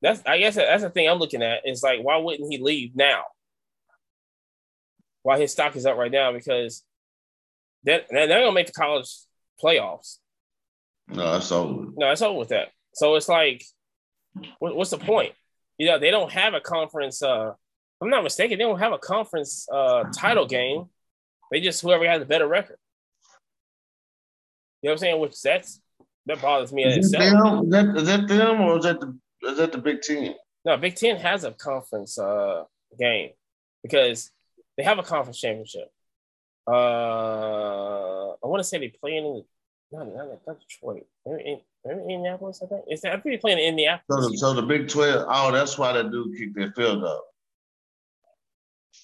[0.00, 1.66] That's I guess that's the thing I'm looking at.
[1.66, 3.24] Is like why wouldn't he leave now?
[5.22, 6.82] Why his stock is up right now because
[7.84, 9.08] they're, they're gonna make the college
[9.62, 10.18] playoffs.
[11.08, 11.86] No, that's over.
[11.96, 12.68] No, it's over with that.
[12.94, 13.64] So it's like
[14.58, 15.32] what, what's the point?
[15.78, 17.22] You know, they don't have a conference.
[17.22, 17.52] Uh,
[18.00, 18.58] I'm not mistaken.
[18.58, 20.86] They don't have a conference uh, title game.
[21.50, 22.78] They just whoever has a better record.
[24.80, 25.20] You know what I'm saying?
[25.20, 25.80] Which that's
[26.26, 26.84] that bothers me.
[26.84, 30.02] Is, them, is, that, is that them or is that the is that the Big
[30.02, 30.34] Ten?
[30.64, 32.64] No, Big Ten has a conference uh,
[32.98, 33.30] game
[33.82, 34.30] because
[34.76, 35.88] they have a conference championship.
[36.66, 39.44] Uh, I want to say they play in
[39.92, 41.06] not, not, not Detroit.
[41.24, 42.84] They're in, they're in Indianapolis, I think.
[42.90, 44.24] Is that, I think they play in Indianapolis.
[44.24, 45.26] So the, so the Big Twelve.
[45.28, 47.24] Oh, that's why that dude kicked their field up.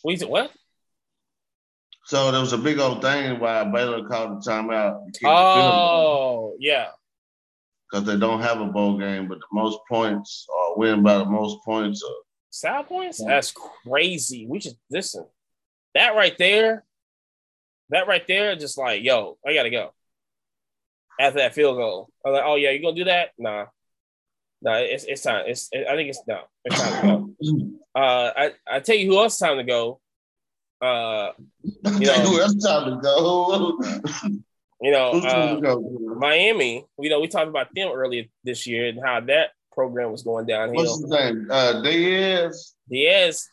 [0.02, 0.20] What?
[0.20, 0.50] What?
[2.04, 5.10] So there was a big old thing why Baylor called the timeout.
[5.24, 6.88] Oh, yeah.
[7.90, 11.26] Because they don't have a bowl game, but the most points or win by the
[11.26, 12.02] most points.
[12.02, 12.14] Or,
[12.50, 13.22] Side points?
[13.22, 14.46] That's crazy.
[14.48, 15.26] We just listen.
[15.94, 16.84] That right there,
[17.90, 19.92] that right there, just like, yo, I gotta go.
[21.20, 22.10] After that field goal.
[22.24, 23.30] I was like, oh yeah, you gonna do that?
[23.38, 23.66] Nah.
[24.60, 25.44] No, nah, it's it's time.
[25.46, 26.40] It's it, I think it's no.
[26.64, 27.70] It's time to go.
[27.94, 30.00] Uh, I I tell you who else time to go.
[30.80, 33.78] Uh, you know, who else time to go?
[34.80, 36.84] you know, uh, Miami.
[36.98, 40.46] You know, we talked about them earlier this year and how that program was going
[40.46, 40.74] downhill.
[40.74, 41.48] What's his name?
[41.50, 42.74] Uh, Diaz.
[42.90, 43.48] Diaz.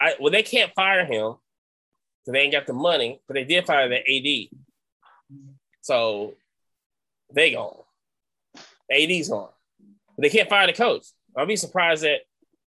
[0.00, 1.34] I well, they can't fire him
[2.22, 4.58] because they ain't got the money, but they did fire the AD.
[5.80, 6.34] So
[7.32, 7.76] they gone.
[8.90, 9.48] AD's on.
[10.16, 11.04] But they can't fire the coach.
[11.36, 12.20] I'll be surprised that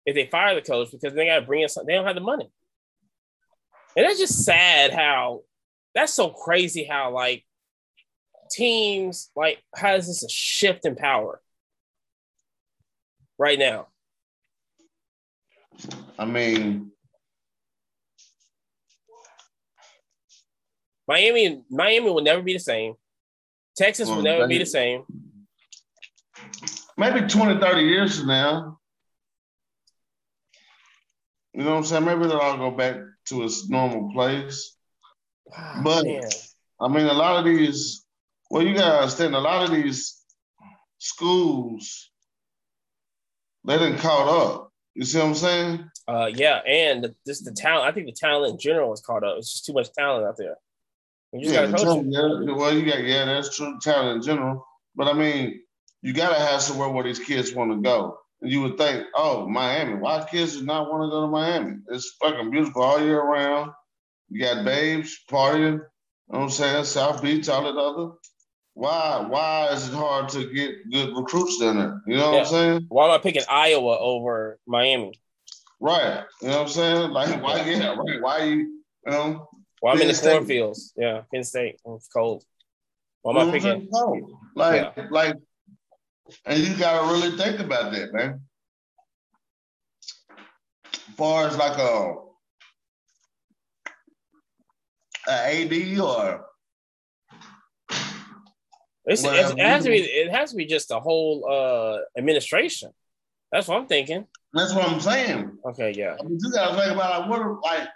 [0.06, 2.14] if they fire the coach because they got to bring in something, they don't have
[2.14, 2.50] the money.
[3.96, 5.42] And that's just sad how
[5.94, 7.44] that's so crazy how like
[8.50, 11.40] teams like how is this a shift in power
[13.38, 13.88] right now?
[16.18, 16.92] I mean,
[21.06, 22.94] Miami, Miami will never be the same.
[23.76, 25.04] Texas will never be the same.
[26.96, 28.78] Maybe 20, 30 years from now.
[31.52, 32.04] You know what I'm saying?
[32.04, 34.76] Maybe they'll all go back to its normal place.
[35.56, 36.22] Oh, but man.
[36.80, 38.04] I mean, a lot of these,
[38.50, 40.20] well, you gotta understand, a lot of these
[40.98, 42.10] schools,
[43.64, 44.72] they didn't caught up.
[44.94, 45.90] You see what I'm saying?
[46.06, 47.88] Uh, yeah, and just the talent.
[47.88, 49.38] I think the talent in general is caught up.
[49.38, 50.56] It's just too much talent out there.
[51.34, 54.64] You just yeah, gotta coach yeah, well, you got yeah, that's true talent in general.
[54.94, 55.60] But I mean,
[56.00, 58.18] you gotta have somewhere where these kids want to go.
[58.40, 59.96] And you would think, oh, Miami.
[59.96, 61.78] Why kids do not want to go to Miami?
[61.88, 63.72] It's fucking beautiful all year round.
[64.28, 65.58] You got babes partying.
[65.58, 66.84] You know what I'm saying?
[66.84, 68.12] South Beach, all that other.
[68.74, 69.26] Why?
[69.28, 72.00] Why is it hard to get good recruits down there?
[72.06, 72.38] You know yeah.
[72.38, 72.86] what I'm saying?
[72.88, 75.14] Why am I picking Iowa over Miami?
[75.80, 76.22] Right.
[76.40, 77.10] You know what I'm saying?
[77.10, 77.62] Like, why?
[77.68, 77.94] Yeah.
[77.94, 78.22] Right.
[78.22, 78.56] Why you?
[79.06, 79.48] You know,
[79.84, 80.30] well, I'm Penn in the State.
[80.30, 80.94] cornfields.
[80.96, 81.78] Yeah, Penn State.
[81.84, 82.42] It's cold.
[83.20, 83.86] What am I picking?
[83.92, 84.32] Cold.
[84.56, 85.06] Like, yeah.
[85.10, 85.36] like,
[86.46, 88.40] and you gotta really think about that, man.
[90.90, 92.14] As far as like a,
[95.28, 96.46] a AD or
[99.04, 99.98] it's, it's, it has to be.
[99.98, 102.90] It has to be just a whole uh, administration.
[103.52, 104.26] That's what I'm thinking.
[104.54, 105.58] That's what I'm saying.
[105.66, 106.16] Okay, yeah.
[106.18, 107.88] I mean, you gotta think about like, what like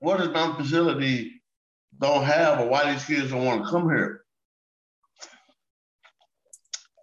[0.00, 1.42] what is my facility
[1.98, 4.22] don't have or why these kids don't want to come here?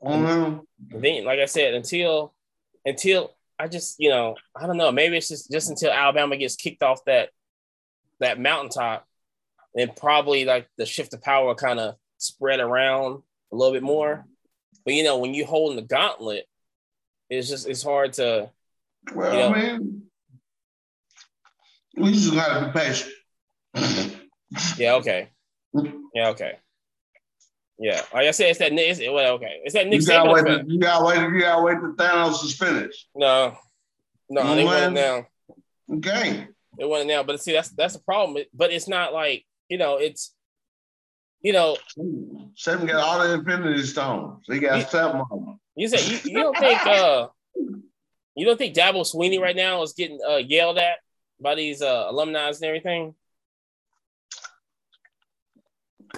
[0.06, 2.34] Um, then, like I said, until
[2.86, 6.56] until I just you know I don't know maybe it's just just until Alabama gets
[6.56, 7.30] kicked off that
[8.20, 9.08] that mountaintop,
[9.76, 14.26] and probably like the shift of power kind of spread around a little bit more.
[14.84, 16.46] But you know when you holding the gauntlet,
[17.30, 18.52] it's just it's hard to.
[19.14, 20.04] Well, you know, I mean,
[21.98, 23.12] we just gotta be patient.
[24.78, 24.96] yeah.
[24.96, 25.30] Okay.
[26.14, 26.30] Yeah.
[26.30, 26.54] Okay.
[27.78, 28.02] Yeah.
[28.14, 28.72] Like I said, it's that.
[28.72, 29.62] It's, well, okay.
[29.64, 31.20] It's that Nick you gotta, wait to, you gotta wait.
[31.20, 31.82] You gotta wait.
[31.82, 33.08] The Thanos is finished.
[33.16, 33.58] No.
[34.30, 34.56] No, mm-hmm.
[34.56, 35.28] they it now.
[35.98, 36.48] Okay.
[36.78, 38.44] They want it now, but see, that's that's the problem.
[38.54, 40.34] But it's not like you know, it's
[41.42, 41.78] you know.
[42.56, 44.46] Seven got all the Infinity Stones.
[44.48, 45.60] He got you, seven of them.
[45.76, 47.28] You say you, you don't think uh
[48.36, 50.98] you don't think Dabo Swinney right now is getting uh, yelled at
[51.40, 53.16] by these uh, alumni and everything?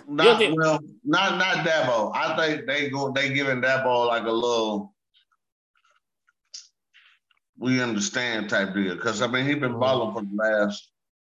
[0.07, 2.11] Not think- well, not not Dabo.
[2.15, 4.93] I think they go they giving Dabo like a little
[7.59, 9.79] we understand type deal because I mean he been mm-hmm.
[9.79, 10.89] balling for the last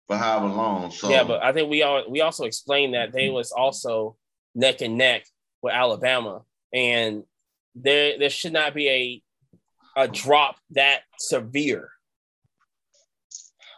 [0.07, 0.91] for however long.
[0.91, 4.17] So yeah, but I think we all we also explained that they was also
[4.55, 5.25] neck and neck
[5.63, 7.25] with Alabama, and
[7.75, 9.23] there there should not be a
[9.97, 11.91] a drop that severe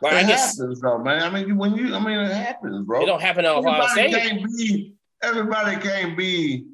[0.03, 1.23] like, it I guess, happens though, man.
[1.23, 3.03] I mean, when you, I mean, it happens, bro.
[3.03, 4.13] It don't happen at Ohio State.
[4.15, 6.67] Can't be, everybody can't be.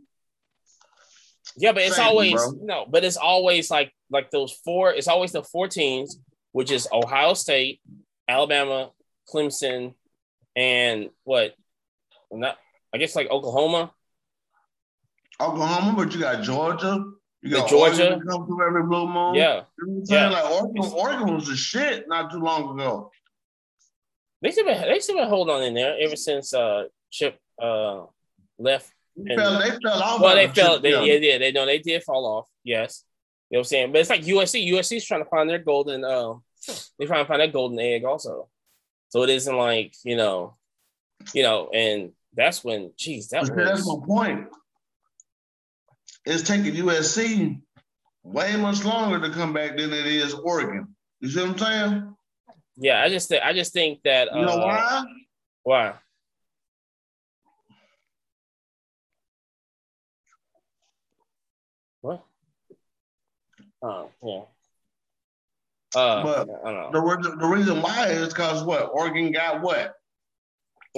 [1.57, 2.53] Yeah, but it's always bro.
[2.62, 4.93] no, but it's always like like those four.
[4.93, 6.19] It's always the four teams,
[6.53, 7.81] which is Ohio State,
[8.29, 8.91] Alabama,
[9.33, 9.95] Clemson,
[10.57, 11.55] and what?
[12.31, 12.57] Not
[12.95, 13.93] I guess like Oklahoma.
[15.41, 17.05] Oklahoma, but you got Georgia.
[17.43, 18.09] You got The Georgia.
[18.11, 19.35] Oregon come through every blue moon.
[19.35, 20.33] Yeah, You know what I'm saying?
[20.33, 20.41] Yeah.
[20.41, 23.11] Like Oregon, Oregon was a shit not too long ago.
[24.42, 28.05] They still been they still been holding on in there ever since uh Chip uh
[28.59, 28.90] left.
[29.16, 30.20] They And- fell, they fell off.
[30.20, 30.81] Well, they after fell.
[30.81, 31.12] They, Kelly.
[31.12, 32.48] yeah, yeah, they know they did fall off.
[32.64, 33.05] Yes,
[33.51, 33.92] you know what I'm saying.
[33.92, 34.70] But it's like USC.
[34.72, 36.05] USC's trying to find their golden.
[36.05, 36.42] Um,
[36.98, 38.48] they're trying to find that golden egg also.
[39.09, 40.57] So it isn't like you know,
[41.35, 44.48] you know, and that's when, geez, that But see, that's my point.
[46.24, 47.61] It's taking USC
[48.22, 50.94] way much longer to come back than it is Oregon.
[51.20, 52.14] You see what I'm saying?
[52.79, 53.03] Yeah.
[53.03, 54.29] I just, thi- I just think that.
[54.35, 55.05] You know uh, why?
[55.64, 55.95] Why?
[62.01, 62.25] What?
[63.83, 64.41] Oh, yeah.
[66.01, 66.91] Uh, But I don't know.
[66.93, 68.91] The, re- the reason why is because what?
[68.93, 69.95] Oregon got what?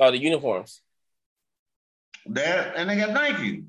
[0.00, 0.80] Oh, the uniforms.
[2.26, 3.64] That and they got Nike.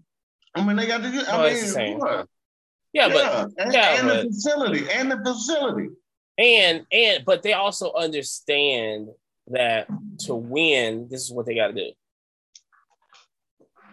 [0.55, 1.07] I mean, they got the.
[1.09, 2.27] I Oh, mean, the what?
[2.93, 5.89] Yeah, but yeah, and, yeah, and but- the facility, and the facility.
[6.37, 9.09] And and but they also understand
[9.47, 9.87] that
[10.19, 11.91] to win, this is what they got to do.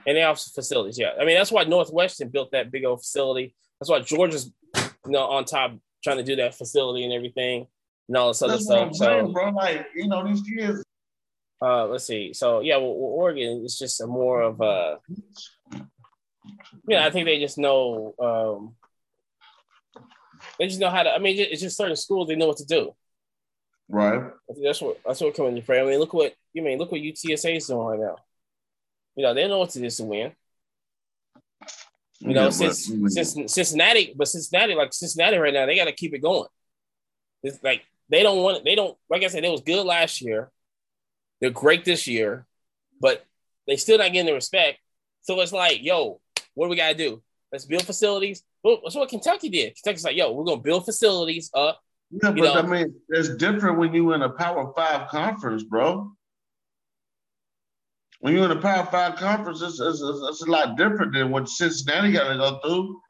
[0.06, 1.12] And they have facilities, yeah.
[1.20, 3.54] I mean, that's why Northwestern built that big old facility.
[3.78, 5.72] That's why Georgia's, you know, on top
[6.02, 7.66] trying to do that facility and everything
[8.08, 8.94] and all this other That's stuff.
[8.94, 9.50] saying, So, bro.
[9.50, 10.82] Like, you know, these kids.
[11.60, 12.32] uh, let's see.
[12.32, 14.98] So, yeah, well, well, Oregon is just a more of a,
[16.88, 18.76] yeah, I think they just know, um,
[20.58, 21.10] they just know how to.
[21.12, 22.94] I mean, it's just certain schools they know what to do.
[23.88, 24.30] Right.
[24.62, 25.80] That's what that's what coming to play.
[25.80, 26.78] I mean, look what you mean.
[26.78, 28.16] Look what UTSA is doing right now.
[29.16, 30.32] You know, they know what to do to win.
[32.20, 35.84] You know, Yeah, since but- since Cincinnati, but Cincinnati, like Cincinnati right now, they got
[35.84, 36.48] to keep it going.
[37.42, 38.58] It's like they don't want.
[38.58, 38.96] It, they don't.
[39.08, 40.50] Like I said, it was good last year.
[41.40, 42.46] They're great this year,
[43.00, 43.24] but
[43.66, 44.78] they still not getting the respect.
[45.22, 46.20] So it's like, yo,
[46.54, 47.22] what do we got to do?
[47.52, 48.42] Let's build facilities.
[48.62, 49.74] Well, that's what Kentucky did.
[49.76, 51.80] Kentucky's like, yo, we're gonna build facilities up.
[52.10, 55.62] Yeah, but you know- I mean, it's different when you're in a Power Five conference,
[55.62, 56.12] bro.
[58.20, 61.48] When you're in a Power Five conference, it's, it's, it's, a lot different than what
[61.48, 63.00] Cincinnati got to go through.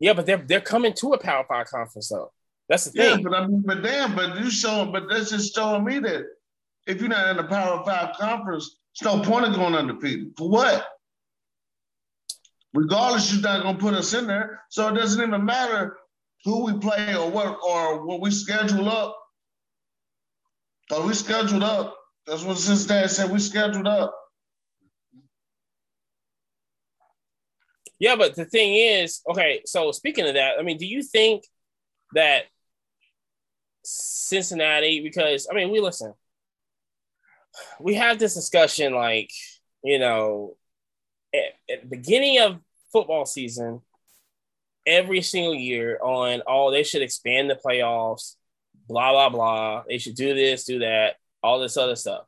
[0.00, 2.32] Yeah, but they're they're coming to a Power Five conference though.
[2.68, 3.18] That's the thing.
[3.18, 6.24] Yeah, but I mean, but damn, but you showing, but that's just showing me that
[6.86, 10.32] if you're not in a Power Five conference, it's no point of going undefeated.
[10.36, 10.86] For what?
[12.74, 15.96] Regardless, you're not gonna put us in there, so it doesn't even matter
[16.44, 19.16] who we play or what or what we schedule up.
[20.88, 21.96] But we scheduled up.
[22.26, 23.30] That's what Cincinnati said.
[23.30, 24.14] We scheduled up.
[27.98, 29.62] Yeah, but the thing is, okay.
[29.64, 31.44] So speaking of that, I mean, do you think
[32.14, 32.44] that
[33.84, 35.02] Cincinnati?
[35.02, 36.12] Because I mean, we listen.
[37.80, 39.30] We have this discussion, like
[39.82, 40.56] you know,
[41.34, 42.58] at, at the beginning of
[42.92, 43.80] football season,
[44.86, 48.36] every single year on oh they should expand the playoffs,
[48.88, 49.82] blah blah blah.
[49.88, 52.24] They should do this, do that, all this other stuff.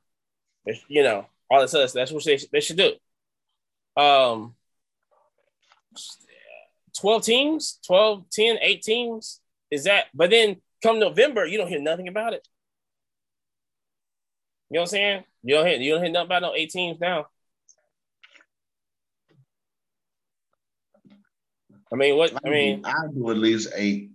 [0.88, 2.00] You know, all this other stuff.
[2.00, 2.92] That's what they, they should do.
[3.96, 4.54] Um,
[6.98, 9.40] 12 teams, 12, 10, 8 teams.
[9.70, 12.46] Is that, but then come November, you don't hear nothing about it.
[14.68, 15.24] You know what I'm saying?
[15.42, 17.26] You don't hear, you don't hear nothing about no eight teams now.
[21.92, 24.10] I mean, what, I mean, I do at least eight.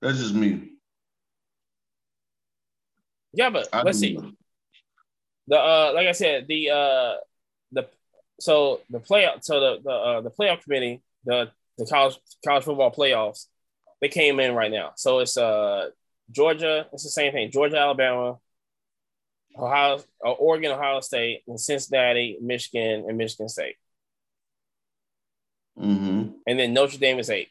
[0.00, 0.70] That's just me.
[3.32, 4.18] yeah, but I let's see.
[5.48, 7.14] The, uh, like I said, the, uh,
[7.72, 7.88] the,
[8.38, 12.92] so the playoff, so the, the, uh, the playoff committee, the, the college, college football
[12.92, 13.46] playoffs,
[14.00, 14.92] they came in right now.
[14.96, 15.90] So it's, uh,
[16.30, 17.50] Georgia, it's the same thing.
[17.50, 18.38] Georgia, Alabama,
[19.58, 23.76] Ohio, uh, Oregon, Ohio State, and Cincinnati, Michigan, and Michigan State.
[25.78, 26.32] Mm-hmm.
[26.46, 27.48] And then Notre Dame is 8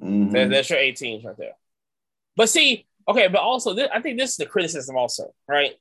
[0.00, 0.30] Mm-hmm.
[0.32, 1.56] That- that's your eight teams right there.
[2.36, 5.74] But see, okay, but also this, I think this is the criticism also, right?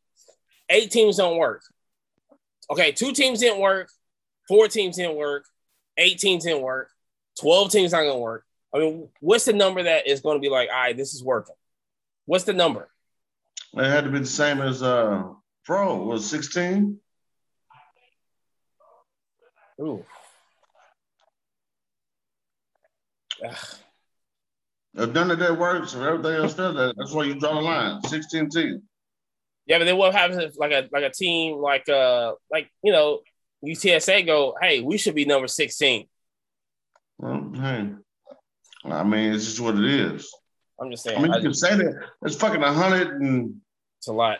[0.69, 1.61] Eight teams don't work.
[2.71, 3.89] Okay, two teams didn't work,
[4.47, 5.45] four teams didn't work,
[5.97, 6.89] eight teams didn't work,
[7.39, 8.43] 12 teams not gonna work.
[8.73, 11.55] I mean, what's the number that is gonna be like, all right, this is working?
[12.25, 12.89] What's the number?
[13.79, 15.23] It had to be the same as uh
[15.65, 16.99] pro was 16.
[19.81, 20.03] Ooh.
[23.45, 23.55] Ugh.
[24.95, 27.61] If none of that works and everything else does that, that's why you draw the
[27.61, 28.01] line.
[28.03, 28.81] 16 teams.
[29.67, 32.91] Yeah, but then what happens if like a like a team like uh like you
[32.91, 33.19] know
[33.65, 36.07] UTSA go, hey, we should be number 16.
[37.19, 37.89] Well, hey,
[38.85, 40.31] I mean, it's just what it is.
[40.79, 41.17] I'm just saying.
[41.17, 43.59] I mean, you I can just- say that it's fucking a hundred and
[44.07, 44.37] it's a lot.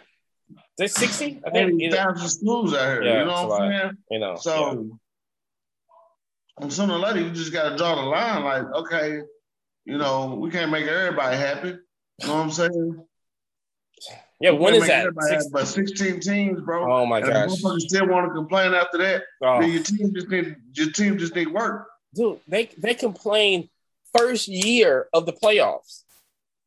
[0.80, 1.42] It 60?
[1.46, 1.94] I think.
[1.94, 3.04] thousand schools out here.
[3.04, 3.98] Yeah, you know what I'm saying?
[4.12, 4.36] you know.
[4.38, 4.98] So,
[6.62, 8.44] and sooner or later, you just got to draw the line.
[8.46, 9.20] Like, okay,
[9.84, 11.68] you know, we can't make everybody happy.
[12.22, 13.06] You know what I'm saying?
[14.40, 14.52] yeah.
[14.52, 15.08] When is that?
[15.20, 16.90] Six- happy, but 16 teams, bro.
[17.02, 17.50] oh my and gosh.
[17.50, 19.60] motherfuckers still want to complain after that, Oh.
[19.60, 21.88] then your team just need your team just need work.
[22.16, 23.70] dude, they they complain
[24.18, 26.04] first year of the playoffs.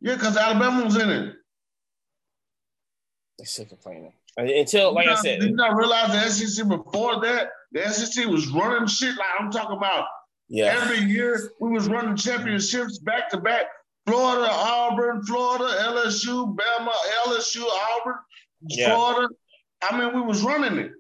[0.03, 1.37] Yeah, because Alabama was in it.
[3.41, 7.21] They still complaining And until, like you I said, did not realize the SEC before
[7.23, 7.49] that?
[7.73, 10.07] The SEC was running shit like I'm talking about.
[10.49, 13.65] yeah, Every year we was running championships back to back.
[14.07, 16.93] Florida, Auburn, Florida, LSU, Bama,
[17.27, 18.17] LSU, Auburn,
[18.69, 18.95] Yeah.
[18.95, 19.29] Florida.
[19.83, 20.93] I mean, we was running it.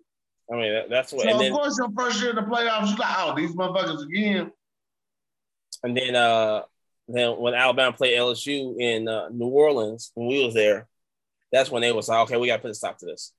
[0.50, 1.22] I mean that, that's what.
[1.28, 4.02] So of then course, your first year in the playoffs, you're like, oh, these motherfuckers
[4.06, 4.50] again.
[5.84, 6.62] and then uh
[7.08, 10.86] then when Alabama played LSU in uh, New Orleans when we was there,
[11.52, 13.32] that's when they was like, okay, we got to put a stop to this.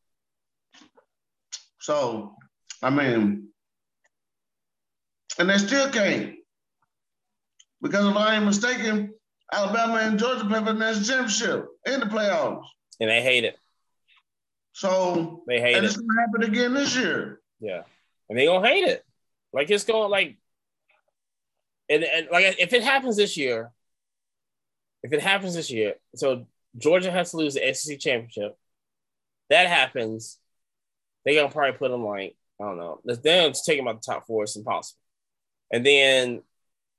[1.79, 2.35] So,
[2.81, 3.47] I mean,
[5.39, 6.35] and they still can't.
[7.81, 9.13] Because if I ain't mistaken,
[9.51, 12.65] Alabama and Georgia play for the national championship in the playoffs.
[12.99, 13.57] And they hate it.
[14.73, 15.87] So, They hate and it.
[15.87, 17.41] it's gonna happen again this year.
[17.59, 17.81] Yeah,
[18.29, 19.03] and they gonna hate it.
[19.51, 20.37] Like it's going like,
[21.89, 23.71] and and like if it happens this year,
[25.03, 26.45] if it happens this year, so
[26.77, 28.57] Georgia has to lose the SEC championship.
[29.49, 30.37] That happens,
[31.25, 33.01] They're gonna probably put them like I don't know.
[33.03, 34.43] They're gonna take them out the top four.
[34.43, 34.99] It's impossible.
[35.73, 36.41] And then,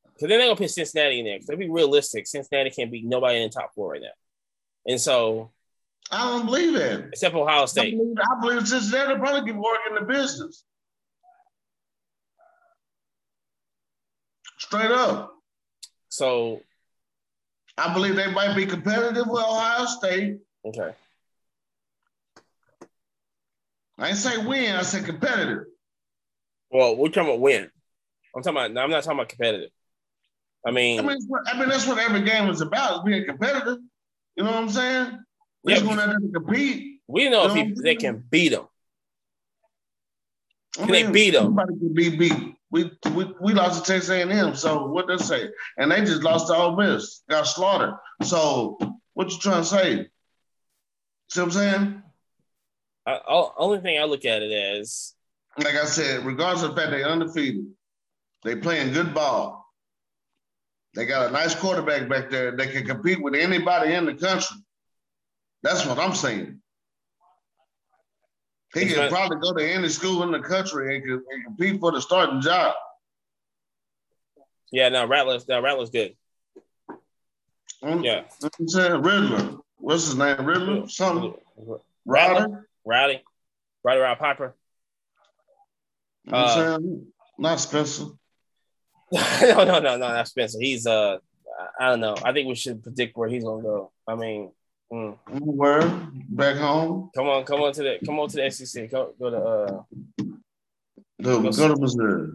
[0.04, 1.38] because then they're gonna put Cincinnati in there.
[1.38, 4.08] Because be realistic, Cincinnati can't beat nobody in the top four right now.
[4.87, 5.52] And so,
[6.11, 7.08] I don't believe that.
[7.08, 10.64] except Ohio I State, believe, I believe Cincinnati probably keep working the business.
[14.58, 15.32] Straight up.
[16.08, 16.61] so
[17.78, 20.38] I believe they might be competitive with Ohio State.
[20.64, 20.92] okay,
[23.98, 25.64] I ain't say win, I said competitive.
[26.70, 27.70] well, we're talking about win.
[28.35, 28.82] I'm talking about.
[28.82, 29.70] I'm not talking about competitive.
[30.66, 33.78] I mean, I mean, I mean that's what every game is about, is being competitive.
[34.37, 35.18] You know what I'm saying?
[35.64, 37.00] We're just Yeah, going out there to compete.
[37.08, 38.66] we know you know, they can beat them.
[40.78, 41.44] I Can they beat 'em?
[41.58, 42.54] Everybody can be beat.
[42.72, 45.50] We, we we lost to Texas A&M, so what they say?
[45.76, 47.94] And they just lost to Ole Miss, got slaughtered.
[48.22, 48.78] So
[49.12, 50.08] what you trying to say?
[51.28, 52.02] See what I'm saying?
[53.04, 53.20] I,
[53.58, 55.12] only thing I look at it as
[55.58, 57.66] Like I said, regardless of the fact they undefeated,
[58.42, 59.66] they playing good ball.
[60.94, 62.56] They got a nice quarterback back there.
[62.56, 64.56] They can compete with anybody in the country.
[65.62, 66.62] That's what I'm saying.
[68.74, 71.92] He could probably go to any school in the country and, could, and compete for
[71.92, 72.74] the starting job.
[74.70, 74.88] yeah.
[74.88, 76.16] No, Rattler's no Rattler's good.
[77.82, 79.02] Mm, Yeah, You know what I'm saying?
[79.02, 79.56] Riddler.
[79.78, 80.44] What's his name?
[80.44, 80.88] Riddler?
[80.88, 81.35] Something.
[82.06, 82.68] Ryder?
[82.87, 83.22] Rowdy,
[83.85, 84.54] Rowdy Rod Piper.
[86.24, 87.06] You know I'm Uh, saying?
[87.38, 88.04] Not Spencer.
[89.12, 90.58] no, no, no, no, not Spencer.
[90.61, 91.18] He's uh,
[91.78, 92.16] I don't know.
[92.24, 93.90] I think we should predict where he's gonna go.
[94.06, 94.52] I mean,
[94.92, 95.81] mm, Where?
[96.28, 97.11] Back home?
[97.14, 98.90] come on, come on to the come on to the SEC.
[98.90, 99.83] Go go to uh
[101.22, 101.57] Go, Yes.
[101.57, 102.33] go to Missouri.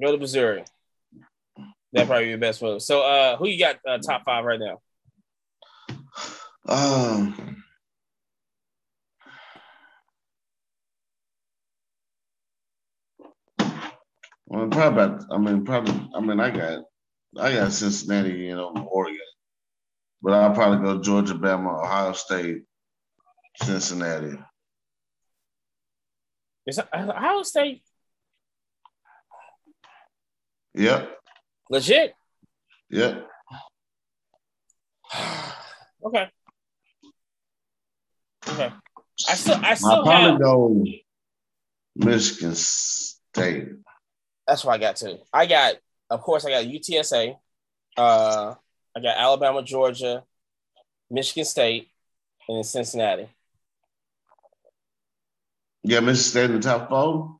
[0.00, 0.64] go to Missouri.
[1.92, 2.80] That probably be your best move.
[2.82, 4.80] So uh, who you got uh, top five right now?
[6.66, 7.62] Um,
[14.46, 16.80] well, probably about, I mean, probably, I mean, I got,
[17.38, 19.18] I got Cincinnati, you know, Oregon,
[20.24, 22.62] but I'll probably go Georgia, Bama, Ohio State,
[23.62, 24.38] Cincinnati.
[26.66, 27.82] Is Ohio State
[30.76, 31.08] Yep,
[31.70, 32.14] legit?
[32.90, 33.28] yep.
[36.04, 36.28] okay.
[38.48, 38.72] Okay.
[39.28, 40.84] I still I I'll still probably have go
[41.96, 43.68] Michigan State.
[44.46, 45.18] that's what I got too.
[45.32, 45.74] I got
[46.08, 47.36] of course I got UTSA,
[47.98, 48.54] uh
[48.96, 50.24] I got Alabama, Georgia,
[51.10, 51.88] Michigan State,
[52.48, 53.28] and then Cincinnati.
[55.88, 57.36] Got Michigan State in the top four.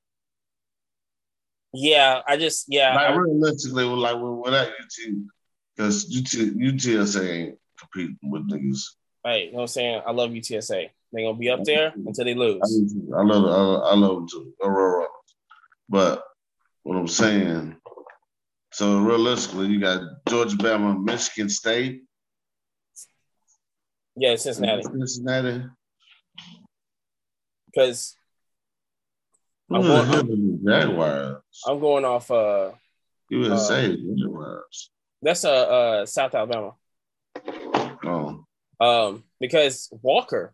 [1.73, 5.15] Yeah, I just yeah, Like realistically, like without UT,
[5.77, 8.81] because UT, UTSA ain't competing with niggas.
[9.25, 10.03] hey, you know what I'm saying?
[10.07, 10.91] I love UTSA.
[11.13, 12.61] They're gonna be up there until they lose.
[12.63, 13.15] I, too.
[13.17, 14.55] I love, I, I love them too.
[14.63, 15.07] Aurora.
[15.89, 16.25] But
[16.83, 17.77] what I'm saying,
[18.75, 22.03] so realistically, you got Georgia, Bama, Michigan State,
[24.17, 24.83] Yeah, Cincinnati.
[24.83, 25.63] Cincinnati.
[27.67, 28.17] Because
[29.71, 31.43] I'm going- Jaguars?
[31.67, 32.73] I'm going off uh
[33.31, 34.57] USA uh,
[35.23, 36.75] That's uh, uh South Alabama.
[38.05, 38.45] Oh.
[38.81, 40.53] Um, because Walker.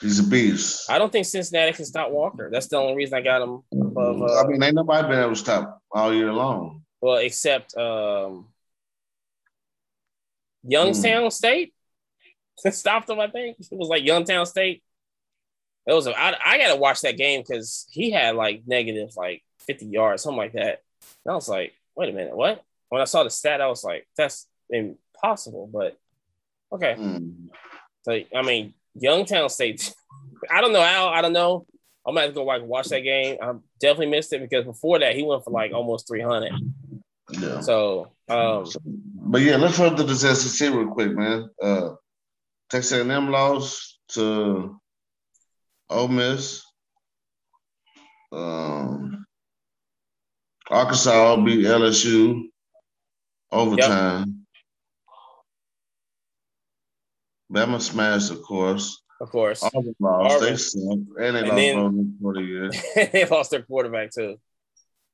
[0.00, 0.90] He's a beast.
[0.90, 2.48] I don't think Cincinnati can stop Walker.
[2.50, 4.22] That's the only reason I got him above.
[4.22, 6.82] Uh, I mean, ain't nobody been able to stop all year long.
[7.02, 8.48] Well, except um,
[10.62, 11.32] Youngstown mm.
[11.32, 11.74] State
[12.70, 13.20] stopped him.
[13.20, 14.82] I think it was like Youngstown State.
[15.86, 16.06] It was.
[16.06, 19.86] A, I, I got to watch that game because he had like negative like fifty
[19.86, 20.82] yards, something like that.
[21.24, 22.62] And I was like, wait a minute, what?
[22.88, 25.68] When I saw the stat, I was like, that's impossible.
[25.72, 25.98] But
[26.72, 26.96] okay.
[26.98, 27.48] Mm.
[28.02, 29.92] So I mean, Youngstown State.
[30.50, 31.08] I don't know how.
[31.08, 31.66] I don't know.
[32.06, 33.36] I'm gonna have to go watch, watch that game.
[33.42, 36.52] I definitely missed it because before that he went for like almost 300.
[37.32, 37.60] Yeah.
[37.60, 41.48] So, um, but yeah, let's run through this SEC real quick, man.
[41.62, 41.90] Uh,
[42.70, 44.80] Texas A&M lost to
[45.90, 46.64] Ole Miss.
[48.32, 49.26] Um,
[50.68, 52.44] Arkansas beat LSU
[53.50, 54.18] overtime.
[54.26, 54.39] Yep.
[57.50, 59.02] Bama smashed, of course.
[59.20, 59.62] Of course.
[59.62, 60.34] Auburn lost.
[60.36, 60.48] Auburn.
[60.48, 60.82] They suck.
[60.82, 62.70] And they and lost then, for the year.
[63.12, 64.36] they lost their quarterback too.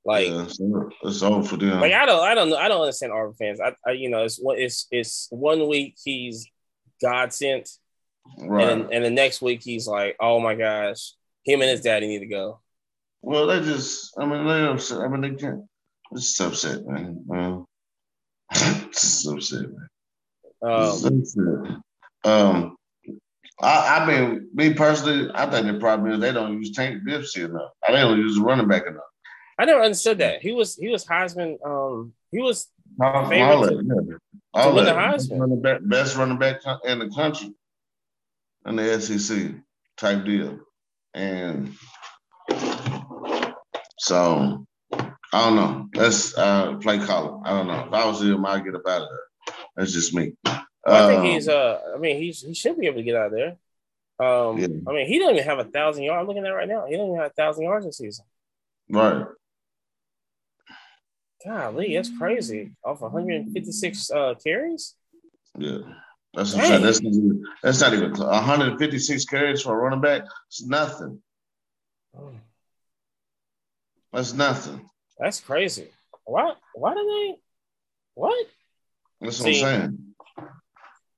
[0.04, 1.80] Like yeah, so it's over for them.
[1.80, 3.60] Like I don't, I don't know, I don't understand Auburn fans.
[3.60, 6.46] I, I you know, it's one, it's it's one week he's
[7.02, 7.68] God sent,
[8.38, 8.70] right?
[8.70, 11.12] And, and the next week he's like, oh my gosh,
[11.44, 12.60] him and his daddy need to go.
[13.22, 15.00] Well, they just, I mean, they upset.
[15.00, 15.64] I mean, they can't.
[16.12, 17.64] It's upset, man.
[18.88, 19.88] It's upset, man.
[20.62, 21.82] Um,
[22.26, 22.76] um,
[23.60, 27.46] I, I mean, me personally, I think the problem is they don't use Tank Bigsby
[27.46, 27.70] enough.
[27.86, 29.02] I don't use the running back enough.
[29.58, 30.42] I never understood that.
[30.42, 31.56] He was he was Heisman.
[31.64, 32.68] Um, he was
[32.98, 34.18] favorite to,
[34.54, 34.62] yeah.
[34.64, 35.40] to win the Heisman.
[35.40, 37.54] Running back, best running back in the country,
[38.66, 39.54] in the SEC
[39.96, 40.58] type deal,
[41.14, 41.72] and
[43.98, 45.88] so I don't know.
[45.94, 47.40] Let's uh, play color.
[47.44, 47.86] I don't know.
[47.86, 49.54] If I was him, I'd get up out of there.
[49.76, 50.34] That's just me.
[50.86, 51.48] Well, I think um, he's.
[51.48, 53.56] Uh, I mean, he's he should be able to get out of there.
[54.18, 54.68] Um, yeah.
[54.88, 56.20] I mean, he doesn't even have a thousand yards.
[56.20, 56.86] I'm looking at right now.
[56.86, 58.24] He doesn't even have a thousand yards this season.
[58.88, 59.26] Right.
[61.44, 62.72] Golly, that's crazy.
[62.84, 64.94] Off 156 uh, carries.
[65.58, 65.78] Yeah,
[66.34, 66.82] that's what I'm.
[66.82, 70.22] That's not even, that's not even 156 carries for a running back.
[70.48, 71.20] It's nothing.
[72.16, 72.32] Oh.
[74.12, 74.88] That's nothing.
[75.18, 75.88] That's crazy.
[76.24, 76.54] Why?
[76.74, 77.36] Why do they?
[78.14, 78.46] What?
[79.20, 80.05] That's what I'm saying.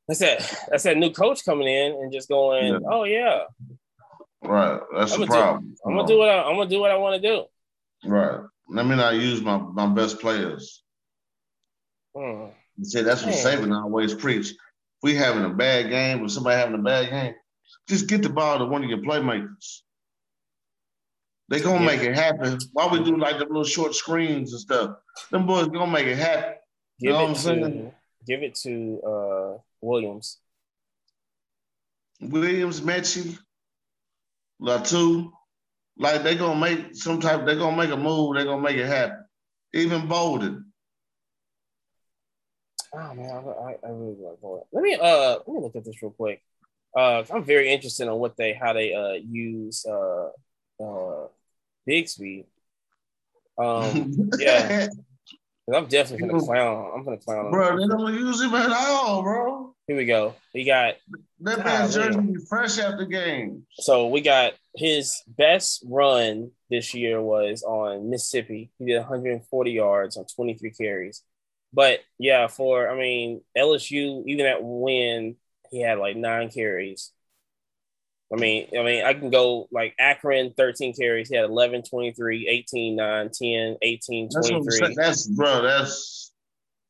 [0.09, 0.67] That's that.
[0.71, 2.67] That's that new coach coming in and just going.
[2.67, 2.79] Yeah.
[2.91, 3.43] Oh yeah.
[4.43, 4.81] Right.
[4.97, 5.69] That's I'm the problem.
[5.69, 7.45] Do, I'm gonna do what I, I'm gonna do what I want to do.
[8.09, 8.41] Right.
[8.71, 10.83] Let me not use my, my best players.
[12.17, 12.47] Hmm.
[12.83, 14.51] See, that's what Saban always preach.
[14.51, 14.57] If
[15.03, 17.35] we having a bad game or somebody having a bad game,
[17.89, 19.81] just get the ball to one of your playmakers.
[21.49, 21.87] They gonna yeah.
[21.87, 22.59] make it happen.
[22.73, 24.97] Why we do like the little short screens and stuff?
[25.31, 26.55] Them boys gonna make it happen.
[27.01, 27.93] Give you know it what I'm saying?
[28.27, 30.39] give it to uh, Williams.
[32.21, 33.39] Williams, Metchie,
[34.61, 35.31] Latu,
[35.97, 37.45] like they're gonna make some type.
[37.45, 38.35] they're gonna make a move.
[38.35, 39.25] they're gonna make it happen.
[39.75, 40.73] Even Bolden.
[42.93, 44.65] Oh man, I, I really like Bolden.
[44.73, 46.43] Let me uh let me look at this real quick.
[46.97, 50.31] Uh, I'm very interested on what they how they uh use uh
[50.83, 51.29] uh
[51.89, 52.45] Bigsby.
[53.59, 54.89] Um, yeah,
[55.73, 56.93] I'm definitely gonna clown.
[56.95, 57.51] I'm gonna clown.
[57.51, 59.68] Bro, they don't use him at all, bro.
[59.89, 60.35] Here we go.
[60.55, 60.97] We got
[61.41, 63.65] that man's jersey fresh after game.
[63.73, 68.71] So we got his best run this year was on Mississippi.
[68.79, 71.23] He did 140 yards on 23 carries.
[71.73, 75.37] But yeah, for I mean LSU, even at win,
[75.71, 77.11] he had like nine carries.
[78.31, 81.31] I mean, I mean, I can go like Akron, 13 carries.
[81.31, 84.81] He had 11, 23, 18, 9, 10, 18, 23.
[84.81, 86.28] That's, that's bro, that's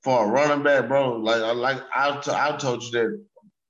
[0.03, 1.17] for a running back, bro.
[1.17, 3.25] Like, I like I, t- I told you that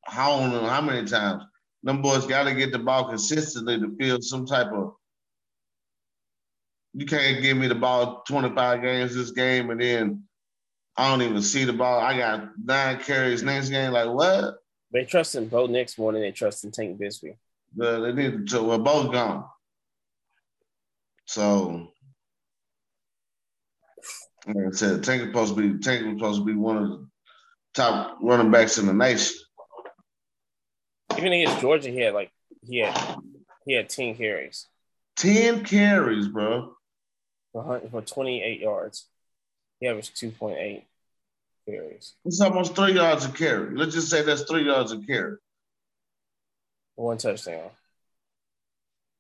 [0.04, 1.42] how how many times
[1.82, 4.94] them boys got to get the ball consistently to feel some type of.
[6.94, 10.24] You can't give me the ball 25 games this game and then
[10.96, 12.00] I don't even see the ball.
[12.00, 13.92] I got nine carries next game.
[13.92, 14.56] Like what?
[14.92, 17.36] They trust in Bo Nix more than they trust in Tank Bigsby.
[17.76, 18.62] The, they need to.
[18.62, 19.44] We're both gone.
[21.26, 21.92] So
[24.54, 26.88] like I said, Tank is supposed to be Tank was supposed to be one of
[26.88, 27.08] the
[27.74, 29.36] top running backs in the nation.
[31.16, 32.30] Even against Georgia, he had like
[32.66, 33.16] he had
[33.66, 34.66] he had ten carries.
[35.16, 36.74] Ten carries, bro.
[37.52, 39.06] For, for twenty eight yards,
[39.80, 40.84] he averaged two point eight
[41.68, 42.14] carries.
[42.24, 43.76] It's almost three yards a carry.
[43.76, 45.36] Let's just say that's three yards a carry.
[46.94, 47.70] One touchdown.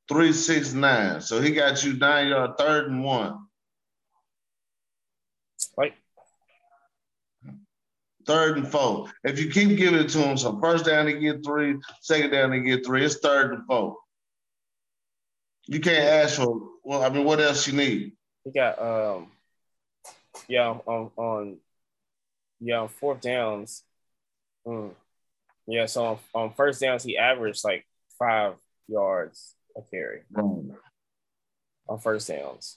[0.08, 1.20] Three six nine.
[1.20, 3.47] So he got you nine yard third and one.
[8.28, 9.10] Third and four.
[9.24, 12.50] If you keep giving it to him, so first down they get three, second down
[12.50, 13.04] they get three.
[13.04, 13.96] It's third and four.
[15.66, 17.02] You can't ask for well.
[17.02, 18.12] I mean, what else you need?
[18.44, 19.28] He got um,
[20.46, 21.56] yeah, on on
[22.60, 23.82] yeah on fourth downs.
[24.66, 24.92] Mm.
[25.66, 27.86] Yeah, so on, on first downs he averaged like
[28.18, 28.54] five
[28.86, 30.74] yards a carry mm.
[31.88, 32.76] on first downs.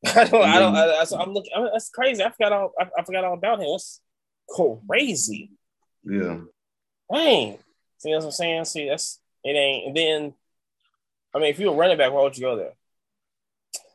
[0.06, 0.48] I don't.
[0.48, 0.76] I don't.
[0.76, 1.52] I, am looking.
[1.56, 2.22] I that's crazy.
[2.22, 2.72] I forgot all.
[2.78, 3.66] I, I, forgot all about him.
[3.70, 4.00] That's
[4.48, 5.50] crazy.
[6.04, 6.40] Yeah.
[7.12, 7.58] Dang.
[7.98, 8.64] See what I'm saying?
[8.66, 9.56] See, that's it.
[9.56, 9.88] Ain't.
[9.88, 10.34] And then,
[11.34, 12.74] I mean, if you're a running back, why would you go there?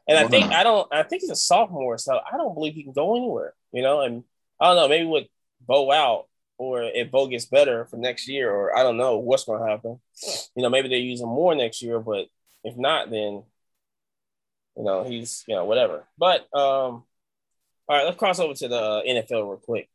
[0.08, 0.94] And I think I don't.
[0.94, 3.54] I think he's a sophomore, so I don't believe he can go anywhere.
[3.72, 4.26] You know, and
[4.60, 4.90] I don't know.
[4.90, 5.28] Maybe with
[5.66, 6.28] Bo out,
[6.58, 9.70] or if Bo gets better for next year, or I don't know what's going to
[9.70, 10.02] happen.
[10.56, 12.28] You know, maybe they use him more next year, but
[12.66, 13.44] if not, then
[14.78, 16.04] you know, he's you know whatever.
[16.18, 17.04] But um,
[17.88, 19.90] all right, let's cross over to the NFL real quick.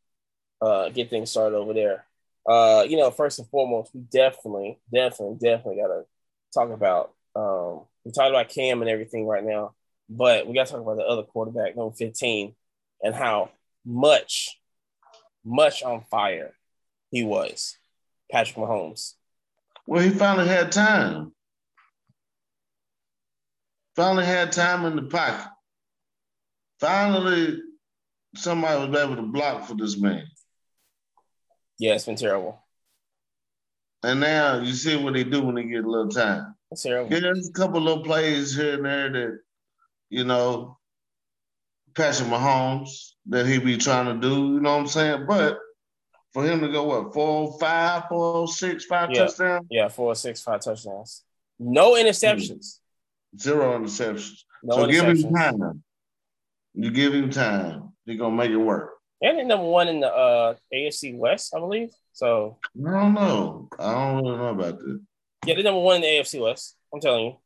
[0.61, 2.05] Uh, get things started over there.
[2.47, 6.05] Uh, you know, first and foremost, we definitely, definitely, definitely gotta
[6.53, 7.13] talk about.
[7.37, 9.75] Um, we talked about Cam and everything right now,
[10.09, 12.55] but we gotta talk about the other quarterback, number fifteen,
[13.03, 13.51] and how
[13.85, 14.59] much,
[15.45, 16.55] much on fire
[17.11, 17.77] he was,
[18.31, 19.15] Patrick Mahomes.
[19.87, 21.33] Well, he finally had time.
[23.99, 25.51] Finally had time in the pocket.
[26.79, 27.61] Finally,
[28.37, 30.25] somebody was able to block for this man.
[31.81, 32.63] Yeah, it's been terrible.
[34.05, 36.55] And now you see what they do when they get a little time.
[36.71, 37.13] It's terrible.
[37.13, 39.41] Yeah, there's a couple little plays here and there that,
[40.11, 40.79] you know,
[41.97, 45.27] Patrick Mahomes that he be trying to do, you know what I'm saying?
[45.27, 45.59] But
[46.33, 49.25] for him to go what four, five, four, six, five yeah.
[49.25, 49.67] touchdowns?
[49.69, 51.25] Yeah, four, six, five touchdowns.
[51.59, 52.79] No interceptions.
[53.39, 54.43] Zero interceptions.
[54.63, 54.91] No so interceptions.
[54.91, 55.83] give him time.
[56.75, 57.93] You give him time.
[58.07, 58.95] He's gonna make it work.
[59.21, 61.91] And they're number one in the uh, AFC West, I believe.
[62.13, 63.69] So I don't know.
[63.79, 65.01] I don't really know about that.
[65.47, 66.77] Yeah, they're number one in the AFC West.
[66.93, 67.37] I'm telling you.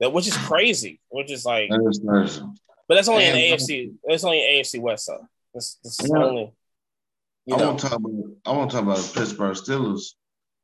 [0.00, 1.00] That which is crazy.
[1.08, 2.42] Which is like that is crazy.
[2.88, 3.92] But that's only and, in the AFC.
[4.04, 5.26] That's only in AFC West, though.
[5.52, 6.16] That's, that's yeah.
[6.16, 6.52] only.
[7.50, 8.12] I want to talk about.
[8.46, 10.14] I want to talk about the Pittsburgh Steelers.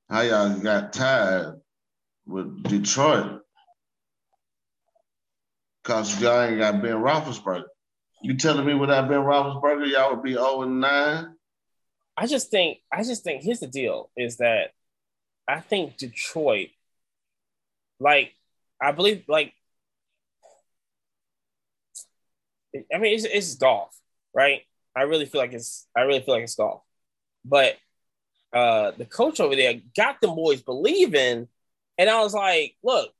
[0.08, 1.52] How y'all got tied
[2.26, 3.40] with Detroit
[5.84, 7.64] because y'all ain't got Ben Roethlisberger.
[8.22, 11.34] You telling me without Ben Roethlisberger, y'all would be 0 and 9?
[12.16, 14.70] I just think, I just think here's the deal is that
[15.46, 16.68] I think Detroit,
[18.00, 18.32] like,
[18.80, 19.52] I believe, like,
[22.92, 23.94] I mean, it's, it's golf,
[24.34, 24.62] right?
[24.96, 26.82] I really feel like it's, I really feel like it's golf.
[27.44, 27.76] But
[28.52, 31.48] uh the coach over there got them boys believing.
[31.98, 33.12] And I was like, look,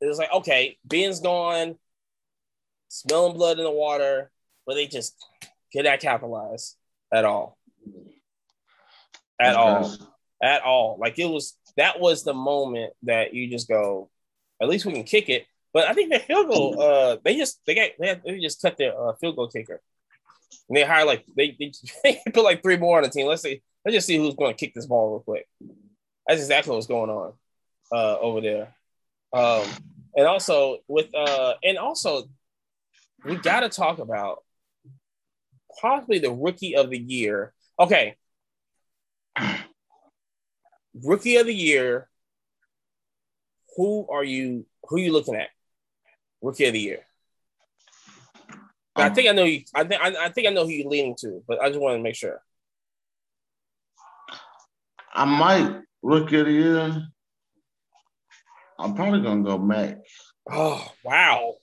[0.00, 1.76] it was like, okay, Ben's gone,
[2.88, 4.30] smelling blood in the water,
[4.66, 5.14] but they just
[5.72, 6.76] cannot capitalize
[7.12, 7.58] at all.
[9.40, 9.92] At all.
[10.42, 10.98] At all.
[11.00, 14.10] Like it was that was the moment that you just go,
[14.60, 15.46] at least we can kick it.
[15.72, 18.60] But I think the field goal, uh, they just they got they, had, they just
[18.60, 19.80] cut their uh, field goal kicker,
[20.68, 21.72] and they hire like they, they
[22.04, 23.26] they put like three more on the team.
[23.26, 25.48] Let's see, let's just see who's going to kick this ball real quick.
[26.26, 27.32] That's exactly what's going on
[27.92, 28.74] uh, over there.
[29.32, 29.66] Um,
[30.16, 32.24] and also with uh, and also
[33.24, 34.42] we got to talk about
[35.80, 37.52] possibly the rookie of the year.
[37.78, 38.16] Okay,
[40.94, 42.08] rookie of the year.
[43.76, 44.66] Who are you?
[44.88, 45.48] Who are you looking at?
[46.42, 47.00] Rookie of the year.
[48.96, 49.62] Um, I think I know you.
[49.74, 51.96] I think I, I think I know who you're leaning to, but I just want
[51.96, 52.40] to make sure.
[55.12, 57.02] I might rookie of the year.
[58.80, 59.98] I'm probably gonna go Mac.
[60.50, 61.54] Oh wow!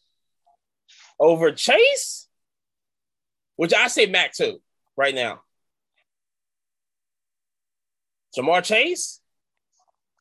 [1.20, 2.28] Over Chase,
[3.56, 4.62] which I say Mac too
[4.96, 5.42] right now.
[8.38, 9.20] Ja'Marr Chase.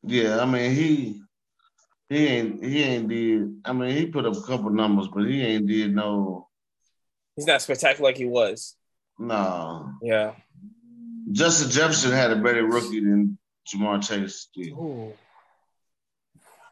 [0.02, 1.20] Yeah, I mean he
[2.08, 3.60] he ain't he ain't did.
[3.64, 6.48] I mean he put up a couple numbers, but he ain't did no.
[7.34, 8.76] He's not spectacular like he was.
[9.18, 9.92] No.
[10.02, 10.32] Yeah.
[11.32, 13.36] Justin Jefferson had a better rookie than
[13.68, 14.72] Ja'Marr Chase did.
[14.72, 15.12] Ooh.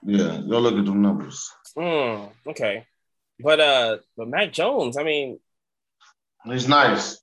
[0.04, 1.50] Yeah, go look at the numbers.
[1.76, 2.86] Mm, okay,
[3.40, 5.38] but uh, but Mac Jones, I mean,
[6.44, 7.18] he's nice.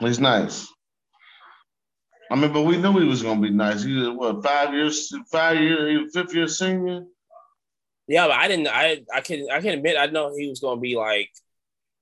[0.00, 0.66] he's nice.
[2.30, 3.84] I mean, but we knew he was gonna be nice.
[3.84, 7.04] He was what five years, five year, fifth year senior.
[8.08, 8.68] Yeah, but I didn't.
[8.68, 11.30] I I can I can admit I know he was gonna be like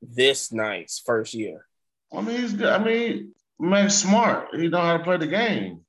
[0.01, 1.66] this nice first year.
[2.12, 2.68] I mean, he's good.
[2.68, 4.49] I mean, Mac's smart.
[4.55, 5.84] He know how to play the game.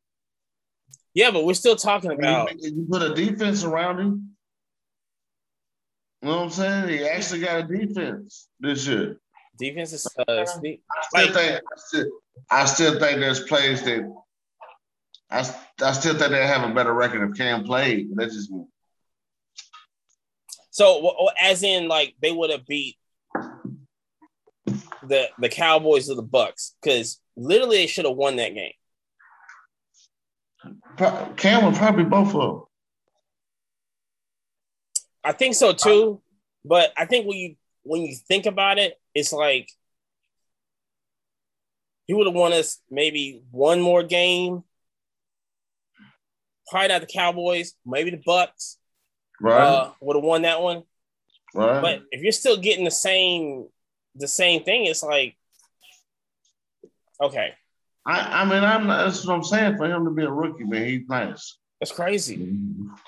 [1.15, 4.35] Yeah, but we're still talking about you, you put a defense around him.
[6.21, 6.89] You know what I'm saying?
[6.89, 9.17] He actually got a defense this year.
[9.57, 10.81] Defense is uh, I still think
[11.15, 12.05] I still,
[12.51, 14.13] I still think there's plays that
[15.31, 18.09] I, I still think they have a better record if Cam played.
[18.13, 18.65] That's just me.
[20.71, 22.97] So, as in, like they would have beat
[25.07, 28.73] the the Cowboys or the Bucks because literally they should have won that game.
[30.97, 32.63] Cam would probably both of them.
[35.23, 36.21] I think so too,
[36.63, 39.69] but I think when you when you think about it, it's like
[42.05, 44.63] he would have won us maybe one more game.
[46.69, 48.77] Probably not the Cowboys, maybe the Bucks.
[49.41, 49.61] Right.
[49.61, 50.83] Uh, would have won that one.
[51.53, 51.81] Right.
[51.81, 53.67] But if you're still getting the same
[54.15, 55.35] the same thing, it's like
[57.19, 57.53] okay.
[58.05, 59.77] I, I mean, I'm not, that's what I'm saying.
[59.77, 61.57] For him to be a rookie, man, he's nice.
[61.79, 62.57] That's crazy.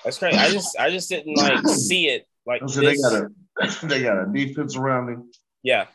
[0.04, 0.36] That's crazy.
[0.36, 3.30] I just I just didn't like see it like so they got a
[3.86, 5.30] they got a defense around him.
[5.62, 5.86] Yeah.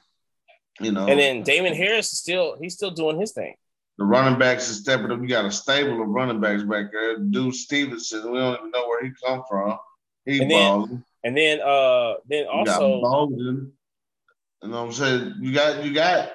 [0.79, 1.07] You know.
[1.07, 3.55] And then Damien Harris is still he's still doing his thing.
[3.97, 5.21] The running backs is stepping up.
[5.21, 7.17] You got a stable of running backs back there.
[7.19, 9.77] Dude Stevenson, we don't even know where he come from.
[10.25, 10.89] He and balling.
[10.89, 13.73] Then, and then uh then also Bolden.
[14.63, 15.35] You know what I'm saying?
[15.41, 16.31] You got you got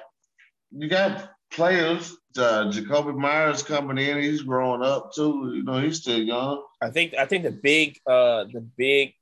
[0.71, 2.15] you got players.
[2.37, 5.51] Uh, Jakobi Meyers coming in, he's growing up too.
[5.55, 6.63] You know, he's still young.
[6.81, 9.13] I think I think the big uh the big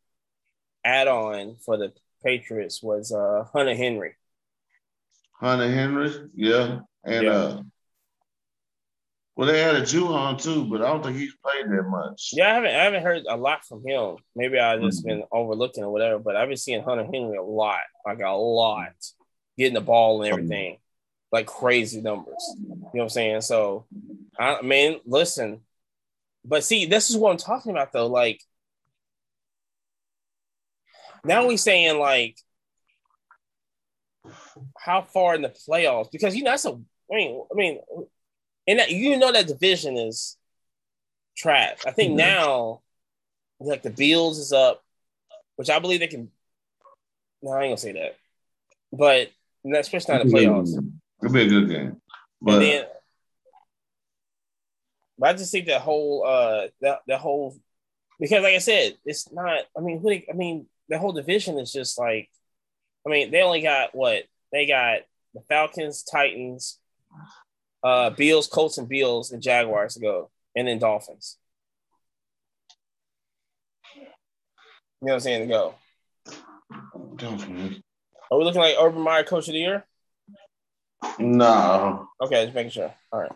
[0.83, 1.93] add on for the
[2.23, 4.15] Patriots was uh Hunter Henry.
[5.39, 6.79] Hunter Henry, yeah.
[7.05, 7.31] And yeah.
[7.31, 7.61] uh
[9.37, 12.31] well, they had a Juwan too, but I don't think he's played that much.
[12.33, 14.17] Yeah, I haven't I haven't heard a lot from him.
[14.35, 15.19] Maybe I've just mm-hmm.
[15.19, 18.95] been overlooking or whatever, but I've been seeing Hunter Henry a lot, like a lot,
[19.55, 20.86] getting the ball and everything, mm-hmm.
[21.31, 22.55] Like crazy numbers.
[22.57, 23.41] You know what I'm saying?
[23.41, 23.85] So,
[24.39, 25.61] I mean, listen,
[26.45, 28.07] but see, this is what I'm talking about though.
[28.07, 28.41] Like,
[31.23, 32.37] now we're saying like,
[34.77, 36.11] how far in the playoffs?
[36.11, 36.79] Because you know that's a.
[37.09, 37.79] I mean, I mean
[38.67, 40.37] and that, you know that division is
[41.37, 41.79] trash.
[41.85, 42.17] I think mm-hmm.
[42.17, 42.81] now,
[43.59, 44.83] like the Bills is up,
[45.55, 46.29] which I believe they can.
[47.41, 48.17] No, I ain't gonna say that,
[48.91, 49.31] but
[49.73, 50.77] especially not the playoffs.
[51.21, 52.01] It'll be a good game,
[52.41, 52.85] but then,
[55.17, 57.55] but I just think that whole uh that that whole
[58.19, 59.63] because like I said, it's not.
[59.77, 60.09] I mean, who?
[60.09, 62.29] I mean, the whole division is just like.
[63.05, 65.01] I mean, they only got what they got:
[65.33, 66.79] the Falcons, Titans,
[67.83, 71.37] uh, Bills, Colts, and Bills and Jaguars to go, and then Dolphins.
[73.95, 74.01] You
[75.01, 75.41] know what I'm saying?
[75.41, 75.75] To go.
[77.15, 77.81] Dolphins.
[78.31, 79.85] Are we looking like Urban Meyer Coach of the Year?
[81.19, 82.07] No.
[82.21, 82.93] Okay, just making sure.
[83.11, 83.31] All right.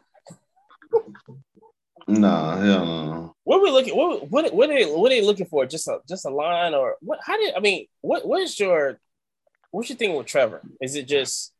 [2.08, 3.36] Nah, hell no.
[3.44, 3.96] What are we looking?
[3.96, 5.66] What what what are they what are they looking for?
[5.66, 7.20] Just a just a line or what?
[7.24, 7.88] How did I mean?
[8.02, 9.00] What what is your
[9.72, 10.62] what's your thing with Trevor?
[10.82, 11.54] Is it just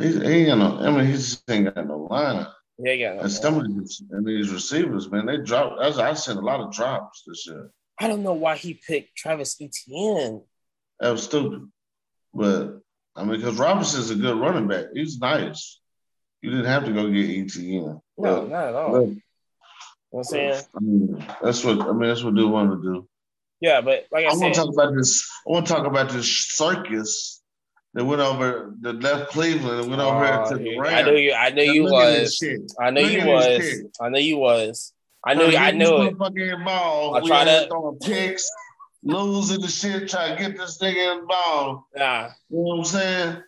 [0.00, 0.86] he, he ain't got no.
[0.86, 2.46] I mean, he just ain't got no line.
[2.78, 3.14] Yeah, yeah.
[3.14, 5.78] No and some of these and these receivers, man, they drop.
[5.80, 7.70] As I seen a lot of drops this year.
[7.98, 10.42] I don't know why he picked Travis Etienne.
[11.00, 11.70] That was stupid,
[12.34, 12.80] but
[13.16, 14.86] I mean, because Robinson's a good running back.
[14.94, 15.80] He's nice.
[16.42, 18.00] You didn't have to go get Etienne.
[18.18, 18.92] No, but, not at all.
[18.92, 19.20] But, you know
[20.10, 20.62] what I'm saying?
[20.74, 22.08] I mean, that's what I mean.
[22.08, 23.08] That's what they want to do.
[23.60, 25.28] Yeah, but like I, I said, want to talk about this.
[25.46, 27.42] I want to talk about this circus
[27.94, 31.08] that went over the left Cleveland and went over uh, to the Rams.
[31.08, 31.32] I knew you.
[31.32, 32.44] I knew you was.
[32.78, 33.82] I knew you was.
[34.00, 34.92] I knew you was.
[35.24, 35.56] I knew.
[35.56, 36.18] I knew it.
[36.18, 37.14] Ball.
[37.16, 38.48] I try to throwing picks,
[39.02, 41.88] losing the shit, trying to get this thing in the ball.
[41.94, 42.32] Yeah.
[42.48, 43.42] You know what I'm saying?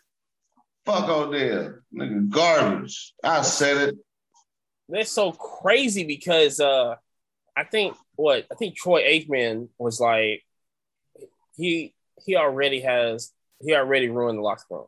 [0.86, 3.12] Fuck Odell, nigga, garbage.
[3.22, 3.96] I said it.
[4.88, 6.94] That's so crazy because uh,
[7.55, 10.42] I think what I think Troy Aikman was like.
[11.57, 11.92] He
[12.24, 14.86] he already has he already ruined the locker room.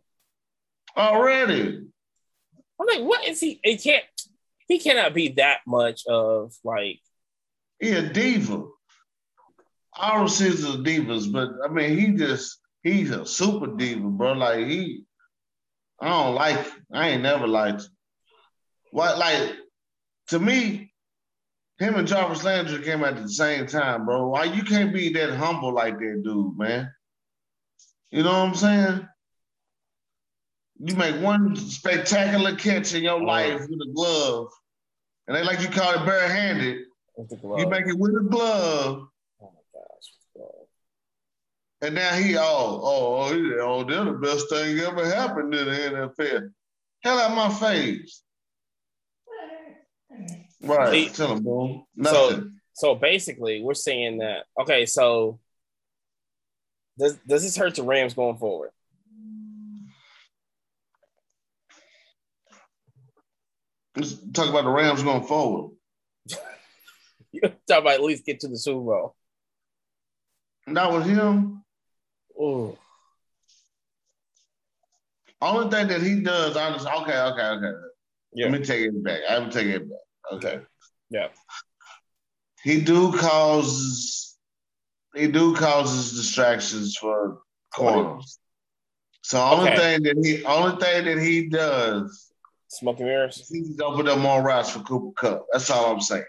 [0.97, 1.83] Already.
[2.81, 3.61] I'm like, what is he?
[3.63, 4.05] He can't.
[4.69, 7.01] He cannot be that much of like.
[7.81, 8.65] He a diva.
[10.01, 14.33] All receivers are divas, but I mean, he just he's a super diva, bro.
[14.33, 15.05] Like he,
[16.01, 16.67] I don't like.
[16.93, 17.87] I ain't never liked.
[18.93, 19.57] What like
[20.29, 20.93] to me,
[21.79, 24.29] him and Jarvis Landry came at the same time, bro.
[24.29, 26.91] Why you can't be that humble like that dude, man?
[28.11, 29.09] You know what I'm saying?
[30.83, 34.49] You make one spectacular catch in your life with a glove,
[35.29, 36.85] and they like you call it barehanded.
[37.19, 39.10] You make it with a glove.
[41.83, 41.87] Oh.
[41.87, 45.67] And now he all, oh oh, oh, oh they're the best thing ever happened in
[45.67, 46.51] the NFL.
[47.03, 48.23] Hell out my face.
[50.63, 50.93] Right.
[50.93, 51.85] See, Tell him, boom.
[51.97, 52.19] Nothing.
[52.19, 54.85] So, so basically, we're saying that okay.
[54.85, 55.39] So
[56.99, 58.71] does does this hurt the Rams going forward?
[63.97, 65.73] Let's talk about the Rams going forward.
[67.33, 69.17] you talk about at least get to the Super Bowl.
[70.67, 71.65] Not with him.
[72.43, 72.79] Oh,
[75.43, 77.73] Only thing that he does, honestly, okay, okay, okay.
[78.35, 79.21] yeah, Let me take it back.
[79.29, 79.99] I will take it back.
[80.33, 80.61] Okay.
[81.11, 81.29] yeah.
[82.63, 84.37] He do causes
[85.15, 87.41] he do causes distractions for
[87.75, 88.39] corners.
[89.23, 89.77] So only Okay.
[89.77, 92.27] thing that he only thing that he does
[92.69, 93.49] Smoking mirrors.
[93.49, 95.47] He's opened up more routes for Cooper Kupp.
[95.53, 96.25] That's all I'm saying.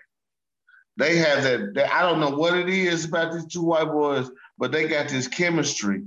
[0.97, 4.29] They have that, that- I don't know what it is about these two white boys,
[4.61, 6.03] but they got this chemistry.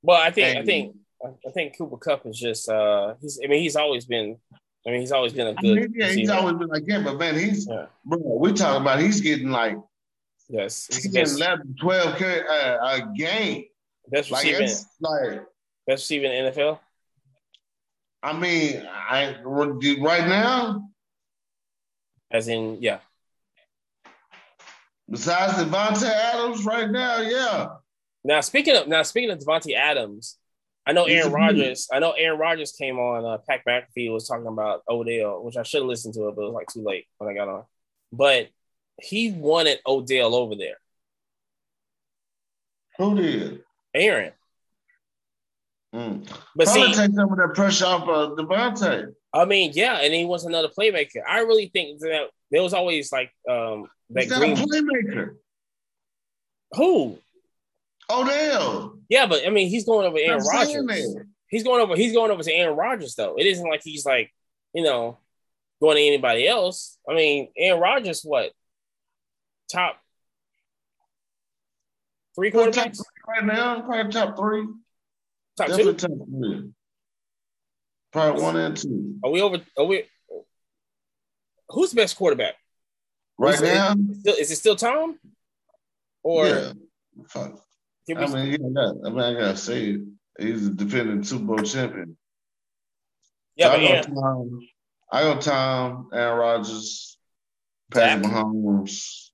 [0.00, 3.60] Well, I think I think I think Cooper Kupp is just uh he's I mean
[3.60, 4.38] he's always been
[4.86, 6.32] I mean he's always been a good mean, yeah, he's receiver.
[6.34, 7.86] always been like that, but man, he's Yeah.
[8.04, 8.18] bro.
[8.18, 9.76] We talking about he's getting like
[10.48, 13.64] yes he's he's getting best, 11, 12 carry, uh, a game.
[14.08, 15.40] best Like receiving like
[15.86, 16.78] best receiver in the NFL.
[18.22, 20.88] I mean, I right now,
[22.30, 23.00] As in, yeah.
[25.08, 27.68] Besides Davante Adams, right now, yeah.
[28.24, 30.38] Now speaking of now speaking of Davante Adams,
[30.86, 31.88] I know Aaron Rodgers.
[31.92, 33.24] I know Aaron Rodgers came on.
[33.24, 36.42] Uh, Pat McAfee was talking about Odell, which I should have listened to it, but
[36.42, 37.64] it was like too late when I got on.
[38.12, 38.48] But
[39.00, 40.76] he wanted Odell over there.
[42.98, 43.62] Who did?
[43.94, 44.32] Aaron.
[45.94, 46.26] Mm.
[46.56, 49.12] But Probably see, take some of that pressure off of Davante.
[49.32, 51.22] I mean, yeah, and he was another playmaker.
[51.26, 53.86] I really think that there was always like um
[54.16, 55.36] He's not green a playmaker.
[56.72, 57.18] who.
[58.10, 58.98] Odell.
[59.08, 61.26] Yeah, but I mean, he's going over Aaron Rodgers.
[61.48, 61.96] He's going over.
[61.96, 63.36] He's going over to Aaron Rodgers though.
[63.36, 64.32] It isn't like he's like
[64.74, 65.18] you know
[65.80, 66.98] going to anybody else.
[67.08, 68.52] I mean, Aaron Rodgers, what
[69.70, 69.96] top
[72.34, 72.96] three top quarterbacks?
[72.96, 74.66] three right now, probably top three.
[75.56, 76.08] Top Definitely two?
[76.08, 76.70] top three.
[78.12, 79.16] Probably one and two.
[79.24, 79.58] Are we over?
[79.78, 80.04] Are we?
[81.68, 82.54] Who's the best quarterback?
[83.42, 85.18] Right Is it- now, Still, is it still Tom?
[86.22, 86.72] Or yeah.
[87.26, 87.58] Fuck.
[88.08, 90.00] I mean, yeah, I I mean, I gotta say it.
[90.38, 92.16] He's a defending Super Bowl champion.
[93.56, 94.60] yeah, I but go Aaron, Tom.
[95.12, 97.18] I go Tom, Aaron Rodgers,
[97.92, 98.32] Patrick Dak?
[98.32, 99.30] Mahomes.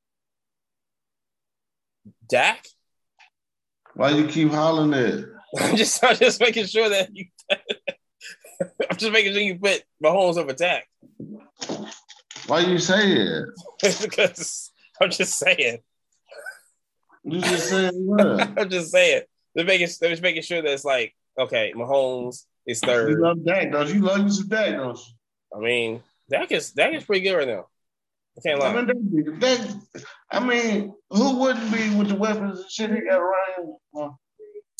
[2.30, 2.66] Dak.
[3.94, 5.34] Why you keep hollering that?
[5.60, 7.26] I'm just, I'm just making sure that you.
[7.50, 10.84] I'm just making sure you put Mahomes over Dak
[12.48, 13.48] Why you say it?
[14.02, 15.78] because I'm just saying.
[17.22, 18.40] You just said what?
[18.58, 19.22] I'm just saying.
[19.54, 23.20] They're making, they're just making sure that it's like, okay, Mahomes is you third.
[23.20, 23.96] love Dak, don't you?
[23.96, 25.04] You love you some Dak, don't you?
[25.54, 27.66] I mean, Dak is Dak is pretty good right now.
[28.38, 28.68] I can't lie.
[28.68, 29.40] I mean, that,
[29.92, 34.14] that, I mean, who wouldn't be with the weapons and shit he got around?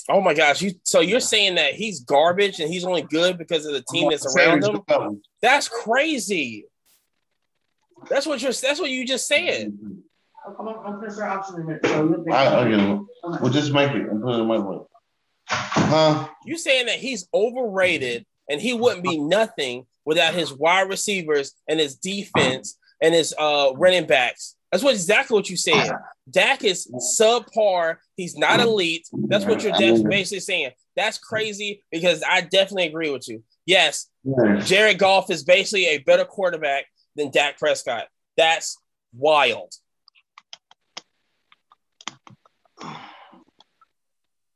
[0.09, 3.67] Oh my gosh, you so you're saying that he's garbage and he's only good because
[3.67, 5.21] of the team that's around him?
[5.43, 6.65] That's crazy.
[8.09, 8.53] That's what you're.
[8.53, 9.73] That's what you just said.
[12.33, 13.01] I, I get it.
[13.23, 14.79] Well, just make it and put it in my way.
[15.49, 16.29] Huh?
[16.45, 21.79] You saying that he's overrated and he wouldn't be nothing without his wide receivers and
[21.81, 24.55] his defense and his uh running backs.
[24.73, 25.91] That's what exactly what you said.
[26.31, 27.97] Dak is subpar.
[28.17, 29.09] He's not elite.
[29.13, 30.71] That's what you're def- basically saying.
[30.95, 33.43] That's crazy because I definitely agree with you.
[33.65, 34.09] Yes,
[34.67, 36.85] Jared Goff is basically a better quarterback
[37.19, 38.07] than Dak Prescott.
[38.37, 38.79] That's
[39.13, 39.73] wild.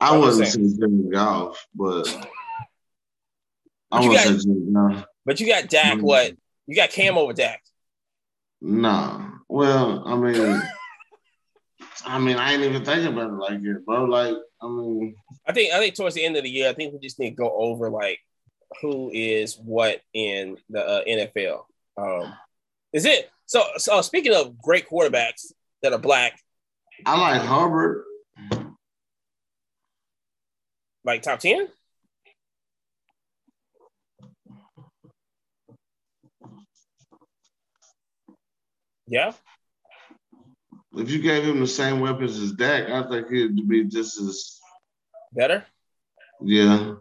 [0.00, 2.08] I wasn't saying Jared Goff, but
[3.90, 5.06] I wasn't Jared Goff.
[5.24, 5.98] But you got Dak.
[5.98, 6.02] Mm.
[6.02, 6.32] What?
[6.66, 7.62] You got Cam over Dak.
[8.60, 9.30] Nah.
[9.48, 10.62] Well, I mean,
[12.06, 14.04] I mean, I ain't even thinking about it like that, bro.
[14.04, 15.14] Like, I mean,
[15.46, 17.30] I think I think towards the end of the year, I think we just need
[17.30, 18.18] to go over like
[18.80, 21.64] who is what in the uh, NFL.
[21.96, 22.34] Um,
[22.92, 23.62] is it so?
[23.78, 26.38] So oh, speaking of great quarterbacks that are black,
[27.06, 28.04] I like Hubbard.
[31.04, 31.68] like top ten.
[39.06, 39.32] Yeah,
[40.94, 44.58] If you gave him the same weapons as Dak, I think he'd be just as
[45.32, 45.66] better.
[46.42, 46.94] yeah.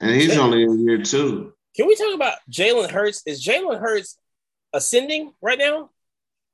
[0.00, 1.54] And he's only in year two.
[1.74, 3.22] Can we talk about Jalen Hurts?
[3.26, 4.16] Is Jalen Hurts
[4.72, 5.90] ascending right now?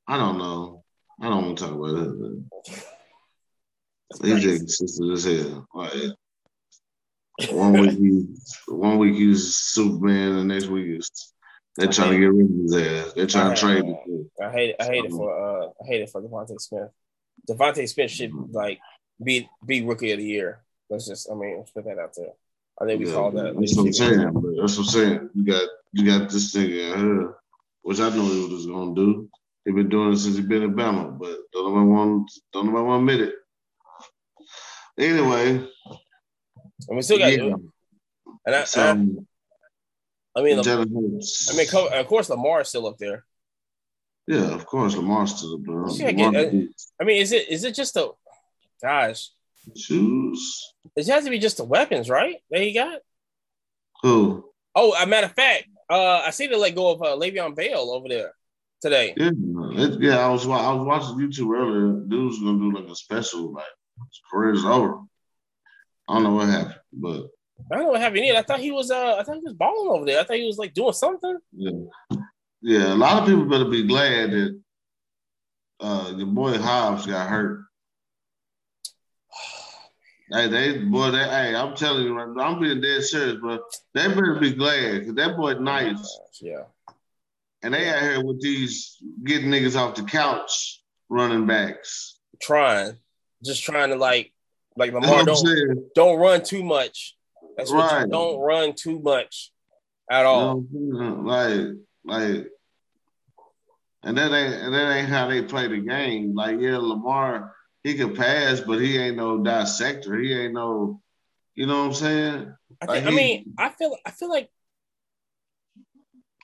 [0.06, 0.84] I don't know.
[1.20, 2.84] I don't want to talk about it.
[4.10, 4.52] That's He's crazy.
[4.52, 5.66] inconsistent as hell.
[5.74, 5.92] Like,
[7.50, 11.32] one week he's one week he's Superman, and next week is
[11.76, 13.12] they're trying to get rid of his ass.
[13.14, 14.30] They're trying to trade him.
[14.40, 14.76] I hate it.
[14.78, 16.90] I hate it for uh I hate it for DeVonta Smith.
[17.50, 18.78] DeVonta Smith should like
[19.22, 20.62] be be rookie of the year.
[20.90, 22.32] Let's just, I mean, let's put that out there.
[22.80, 23.56] I think we yeah, call that.
[23.58, 24.18] That's what I'm saying.
[24.60, 25.30] That's what I'm saying.
[25.34, 27.34] You got you got this thing in here,
[27.84, 29.28] which I knew he was gonna do.
[29.64, 32.84] He been doing it since he been in Bama, but don't nobody want don't nobody
[32.84, 33.34] want to admit it.
[34.98, 35.68] Anyway,
[36.88, 37.32] and we still got.
[37.32, 37.54] Yeah.
[38.46, 39.26] And I, so, I, I mean,
[40.36, 43.24] I mean, of course, Lamar is still up there.
[44.26, 46.12] Yeah, of course, Lamar's still up there.
[46.12, 46.50] Get, uh,
[47.00, 48.10] I mean, is it is it just a
[48.82, 49.30] gosh?
[49.76, 50.72] Shoes.
[50.96, 52.36] It has to be just the weapons, right?
[52.50, 53.00] That he got.
[54.02, 54.44] Who?
[54.74, 57.90] Oh, a matter of fact, uh, I see the let go of uh, Le'Veon Bell
[57.90, 58.32] over there
[58.80, 59.14] today.
[59.16, 60.18] Yeah, it, yeah.
[60.18, 62.04] I was I was watching YouTube earlier.
[62.06, 63.64] Dude's gonna do like a special, like
[64.08, 65.00] his career's over.
[66.08, 67.26] I don't know what happened, but
[67.70, 68.38] I don't know what happened either.
[68.38, 70.20] I thought he was uh I thought he was balling over there.
[70.20, 71.38] I thought he was like doing something.
[71.52, 72.16] Yeah.
[72.60, 74.60] Yeah, a lot of people better be glad that
[75.80, 77.64] uh your boy Hobbs got hurt.
[80.30, 83.62] Hey, they boy, they, hey, I'm telling you, I'm being dead serious, but
[83.92, 86.18] they better be glad because that boy nice.
[86.40, 86.64] Yeah.
[87.62, 92.18] And they out here with these getting niggas off the couch running backs.
[92.40, 92.96] Trying.
[93.42, 94.32] Just trying to like
[94.76, 97.16] like Lamar don't don't run too much.
[97.56, 98.08] That's right.
[98.08, 99.52] don't run too much
[100.10, 100.64] at all.
[100.72, 101.68] like
[102.04, 102.46] like
[104.04, 106.34] and that ain't and that ain't how they play the game.
[106.34, 107.54] Like, yeah, Lamar,
[107.84, 110.18] he can pass, but he ain't no dissector.
[110.18, 111.00] He ain't no,
[111.54, 112.54] you know what I'm saying?
[112.80, 114.50] I, think, like he, I mean, I feel I feel like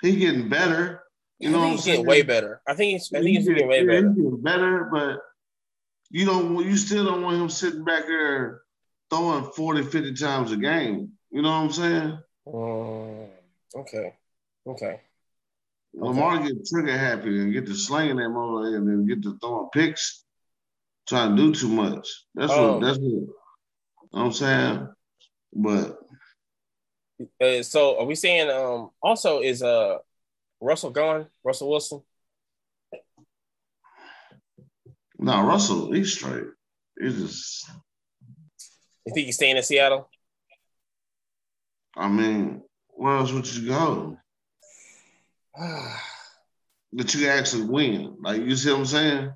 [0.03, 1.03] he getting better.
[1.39, 1.97] You know what I'm saying?
[1.97, 2.61] Getting way better.
[2.69, 4.09] I think he's I think he's getting way better.
[4.09, 5.19] He's getting better, but
[6.11, 8.61] you don't you still don't want him sitting back there
[9.09, 11.13] throwing 40, 50 times a game.
[11.31, 12.19] You know what I'm saying?
[12.47, 13.29] Um,
[13.75, 14.15] okay.
[14.67, 15.01] Okay.
[15.95, 16.49] Lamar okay.
[16.53, 20.25] get trigger happy and get to slinging that mother and then get to throwing picks,
[21.09, 22.09] trying to do too much.
[22.35, 22.75] That's oh.
[22.75, 23.35] what that's what you know
[24.11, 24.89] what I'm saying.
[25.53, 25.99] But
[27.41, 29.99] uh, so are we saying um also is uh
[30.61, 31.27] Russell gone?
[31.45, 32.03] Russell Wilson?
[35.19, 36.47] No, Russell, he's straight.
[36.99, 37.71] He's just
[39.07, 40.09] You think he's staying in Seattle?
[41.97, 44.17] I mean, where else would you go?
[46.93, 48.17] that you actually win.
[48.21, 49.33] Like you see what I'm saying?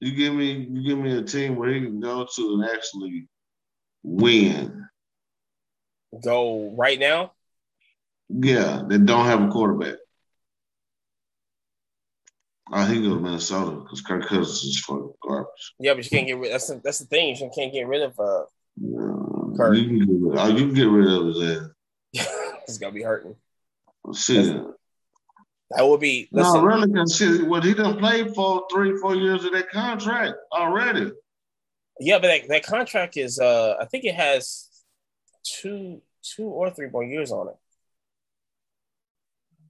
[0.00, 3.28] You give me you give me a team where he can go to and actually
[4.02, 4.86] win.
[6.22, 7.32] Go right now?
[8.28, 9.96] Yeah, they don't have a quarterback.
[12.72, 15.74] I think was Minnesota because Kirk Cousins is fucking garbage.
[15.78, 16.52] Yeah, but you can't get rid.
[16.52, 17.36] That's the, that's the thing.
[17.36, 18.44] You can't get rid of uh.
[18.76, 19.76] Yeah, Kirk.
[19.76, 22.26] You can get rid, oh, you can get rid of his ass.
[22.66, 23.36] it's gonna be hurting.
[24.14, 24.62] Shit.
[25.70, 26.92] That would be listen, no, really.
[26.92, 31.10] Consider what he done played for three, four years of that contract already.
[31.98, 34.68] Yeah, but that, that contract is uh I think it has
[35.42, 37.56] two two or three more years on it.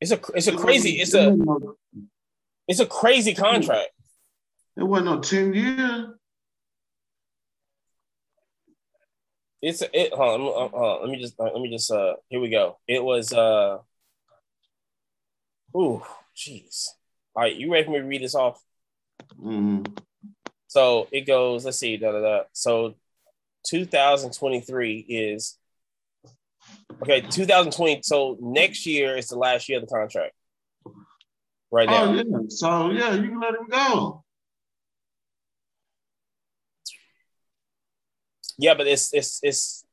[0.00, 1.36] It's a it's a crazy it's a
[2.68, 3.88] it's a crazy contract.
[4.76, 6.08] It wasn't no ten years.
[9.62, 10.12] It's it.
[10.12, 12.78] Hold on, hold on, let me just let me just uh here we go.
[12.86, 13.78] It was uh
[15.76, 16.02] Ooh,
[16.34, 16.86] jeez.
[17.34, 18.62] All right, you ready for me to read this off?
[19.38, 19.82] Mm-hmm.
[20.68, 22.42] So it goes, let's see, da, da, da.
[22.52, 22.94] So
[23.66, 25.58] 2023 is
[27.02, 28.00] okay, 2020.
[28.02, 30.32] So next year is the last year of the contract.
[31.70, 32.04] Right now.
[32.04, 32.22] Oh, yeah.
[32.48, 34.24] So yeah, you can let him go.
[38.58, 39.84] Yeah, but it's it's it's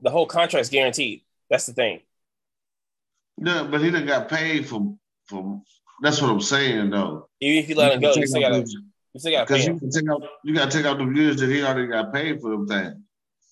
[0.00, 1.22] the whole contract's guaranteed.
[1.48, 2.00] That's the thing.
[3.40, 4.94] No, but he done got paid for
[5.26, 5.62] for.
[6.02, 7.28] That's what I'm saying, though.
[7.40, 8.64] Even if you let him go, you still.
[9.12, 9.80] You still gotta pay him.
[9.90, 12.68] Take out, you gotta take out the years that he already got paid for them
[12.68, 12.94] things.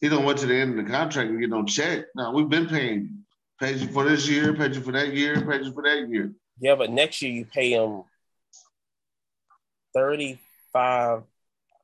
[0.01, 2.05] He don't went to the end of the contract and get no check.
[2.15, 3.09] Now we've been paying you.
[3.61, 6.33] Paid you for this year, paid you for that year, paid you for that year.
[6.61, 8.05] Yeah, but next year you pay him
[9.95, 11.25] 35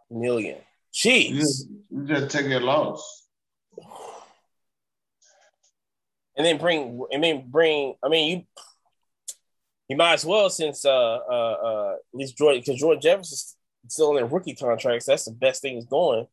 [0.09, 0.59] million.
[0.93, 1.31] Jeez.
[1.31, 3.27] You just, you just take your loss.
[6.37, 8.45] And then bring I mean bring I mean you
[9.89, 13.57] you might as well since uh uh uh at least George because George Jefferson's
[13.89, 15.07] still in their rookie contracts.
[15.07, 16.27] That's the best thing is going.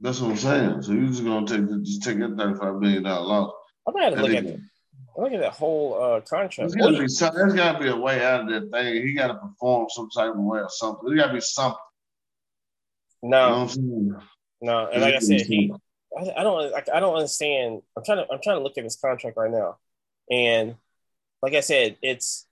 [0.00, 0.82] That's what I'm saying.
[0.82, 3.52] So you're just gonna take just take that thirty five million dollar loss.
[3.86, 4.60] I'm gonna have to look at that.
[5.18, 6.56] Look at that whole uh, contract.
[6.56, 9.06] There's gotta, be some, there's gotta be a way out of that thing.
[9.06, 11.08] He gotta perform some type of way or something.
[11.08, 11.78] There's gotta be something.
[13.22, 14.20] No, you know
[14.60, 15.72] no, and like I said, he
[16.16, 17.82] I, I don't I don't understand.
[17.96, 19.76] I'm trying to I'm trying to look at this contract right now,
[20.30, 20.76] and
[21.42, 22.46] like I said, it's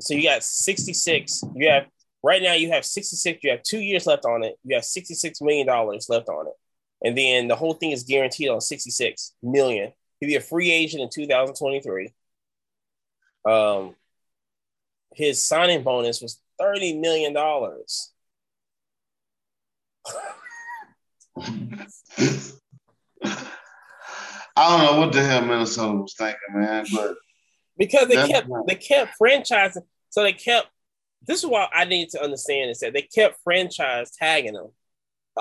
[0.00, 1.44] so you got 66.
[1.54, 1.86] You have
[2.24, 3.40] Right now, you have 66.
[3.42, 4.58] You have two years left on it.
[4.64, 6.54] You have 66 million dollars left on it,
[7.06, 9.92] and then the whole thing is guaranteed on 66 million.
[10.18, 12.14] He'll be a free agent in 2023.
[13.46, 13.94] Um,
[15.14, 18.10] his signing bonus was 30 million dollars.
[24.56, 27.16] I don't know what the hell Minnesota was thinking, man, but
[27.76, 30.68] because they kept they kept franchising, so they kept.
[31.26, 34.68] This is what I need to understand is that they kept franchise tagging them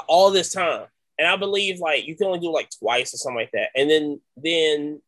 [0.08, 0.88] all this time,
[1.20, 3.89] and I believe like you can only do like twice or something like that, and
[3.89, 5.02] then then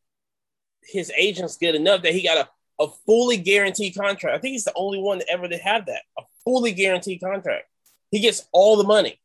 [0.83, 2.47] his agent's good enough that he got
[2.79, 4.37] a, a fully guaranteed contract.
[4.37, 7.65] I think he's the only one to ever to have that a fully guaranteed contract.
[8.11, 9.19] He gets all the money.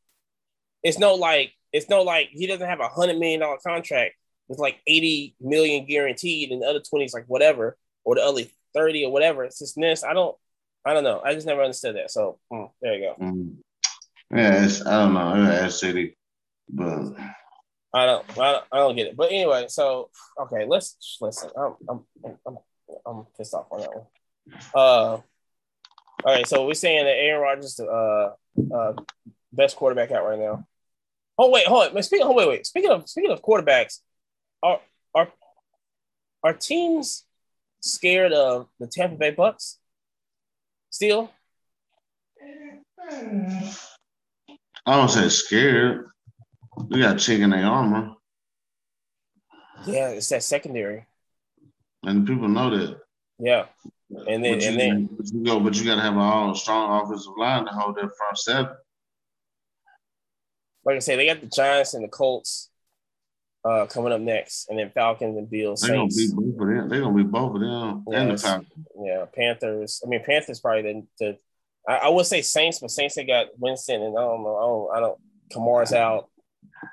[0.82, 4.14] It's no like it's no like he doesn't have a hundred million dollar contract
[4.48, 8.42] with like 80 million guaranteed and the other 20 is like whatever, or the other
[8.74, 9.44] 30 or whatever.
[9.44, 10.02] It's just this.
[10.02, 10.36] I don't
[10.84, 11.20] I don't know.
[11.24, 12.10] I just never understood that.
[12.10, 13.24] So mm, there you go.
[13.24, 13.56] Mm.
[14.32, 15.64] Yeah, it's, I don't know.
[15.64, 16.16] It's city,
[16.68, 17.14] but
[17.92, 19.16] I don't, I don't, I don't get it.
[19.16, 20.10] But anyway, so
[20.40, 21.50] okay, let's listen.
[21.58, 22.04] I'm, I'm,
[22.46, 22.58] I'm,
[23.04, 24.06] I'm pissed off on that one.
[24.74, 25.20] Uh,
[26.22, 28.34] all right, so we're saying that Aaron Rodgers is the uh,
[28.74, 28.92] uh,
[29.52, 30.64] best quarterback out right now.
[31.42, 32.02] Oh wait, hold on.
[32.02, 32.66] Speaking, oh wait, wait.
[32.66, 34.00] Speaking of speaking of quarterbacks,
[34.62, 34.78] are
[35.14, 35.28] are
[36.44, 37.24] are teams
[37.80, 39.78] scared of the Tampa Bay Bucks?
[40.90, 41.30] Still,
[43.10, 43.72] I
[44.86, 46.10] don't say scared.
[46.90, 48.16] We got chick in their armor.
[49.86, 51.06] Yeah, it's that secondary.
[52.02, 53.00] And people know that.
[53.38, 53.64] Yeah.
[54.10, 56.54] And then but and you, then but you go, but you gotta have a all
[56.54, 58.76] strong offensive line to hold that front seven.
[60.84, 62.70] Like I said, they got the Giants and the Colts
[63.64, 65.82] uh, coming up next, and then Falcons and Bills.
[65.82, 66.88] They're gonna be both of them.
[66.88, 68.60] They're gonna be both of them and the Yes.
[68.98, 70.02] Yeah, Panthers.
[70.04, 71.06] I mean, Panthers probably the.
[71.18, 71.38] the
[71.88, 74.56] I, I would say Saints, but Saints they got Winston, and I don't know.
[74.56, 74.96] I don't.
[74.96, 75.18] I don't
[75.52, 76.28] Kamara's out.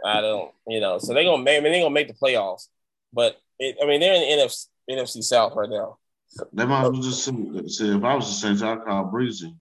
[0.05, 0.51] I don't.
[0.67, 1.57] You know, so they're gonna make.
[1.57, 2.67] I mean, they're gonna make the playoffs,
[3.13, 5.97] but it, I mean, they're in the NFC, NFC South right now.
[6.53, 7.31] They might as well just say,
[7.67, 9.55] say if I was the Saints, I'd call Breezy.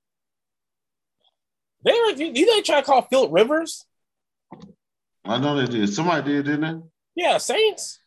[1.85, 2.11] They were.
[2.11, 3.86] You, you know, they try to call Philip Rivers.
[5.27, 5.93] I know they did.
[5.93, 7.23] Somebody did, didn't they?
[7.23, 8.01] Yeah, Saints.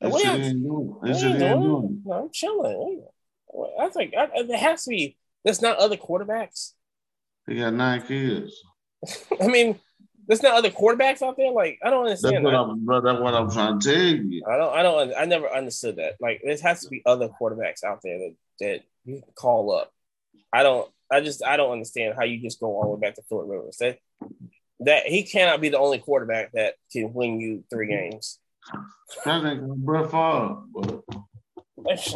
[0.00, 1.12] They Well, said ain't doing it.
[1.14, 2.02] They They ain't doing.
[2.04, 3.04] No, I'm chilling.
[3.80, 5.16] I think I, there has to be.
[5.44, 6.72] There's not other quarterbacks.
[7.46, 8.52] They got nine kids.
[9.40, 9.78] I mean,
[10.26, 11.52] there's not other quarterbacks out there.
[11.52, 12.44] Like I don't That's understand.
[12.44, 12.56] what that.
[12.58, 12.84] I'm.
[12.84, 14.42] bro, That's what I'm trying to tell you.
[14.48, 14.74] I don't.
[14.74, 15.14] I don't.
[15.16, 16.14] I never understood that.
[16.20, 19.92] Like there has to be other quarterbacks out there that that you can call up.
[20.52, 20.90] I don't.
[21.10, 21.44] I just.
[21.44, 23.76] I don't understand how you just go all the way back to Philip Rivers.
[23.78, 23.98] That
[24.80, 28.38] that he cannot be the only quarterback that can win you three games.
[29.24, 31.02] That nigga Brett Favre.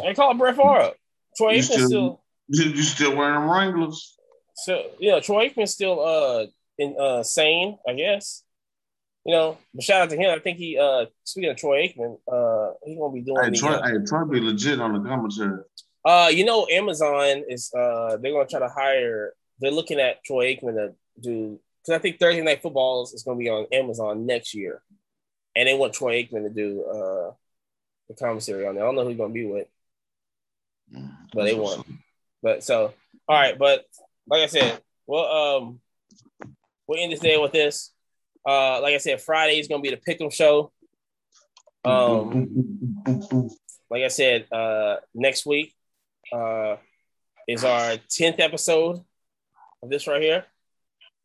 [0.05, 0.91] I call Brett Favre.
[1.37, 2.21] Troy You Aikman still- still.
[2.51, 4.17] You, still wearing Wranglers?
[4.55, 6.47] So know, Troy Aikman's still uh
[6.79, 8.43] in uh sane, I guess.
[9.25, 10.31] You know, but shout out to him.
[10.35, 13.69] I think he uh speaking of Troy Aikman, uh he's gonna be doing Hey, Troy,
[13.73, 15.61] uh, hey, Troy be legit on the commentary.
[16.03, 20.55] uh you know Amazon is uh they're gonna try to hire they're looking at Troy
[20.55, 21.59] Aikman to do
[21.89, 24.81] because I think Thursday night football is gonna be on Amazon next year.
[25.55, 27.31] And they want Troy Aikman to do uh
[28.07, 28.83] the commentary on there.
[28.83, 29.67] I don't know who he's gonna be with.
[31.33, 31.87] But they want.
[32.43, 32.93] But so,
[33.27, 33.57] all right.
[33.57, 33.85] But
[34.27, 35.79] like I said, well, um,
[36.87, 37.91] we'll end this day with this.
[38.47, 40.71] Uh, like I said, Friday is gonna be the Pick'em show.
[41.85, 43.49] Um,
[43.89, 45.73] like I said, uh, next week
[46.31, 46.75] uh,
[47.47, 49.03] is our tenth episode
[49.81, 50.45] of this right here.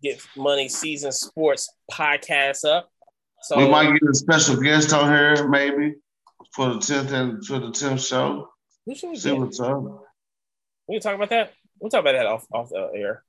[0.04, 2.90] Get Money Season Sports podcast up.
[3.42, 5.94] So we might get a special guest on here, maybe
[6.54, 8.48] for the tenth and for the tenth show.
[8.84, 9.38] who should we See get?
[9.38, 9.82] what's up.
[10.86, 11.52] We can talk about that.
[11.80, 13.24] We'll talk about that off off the air.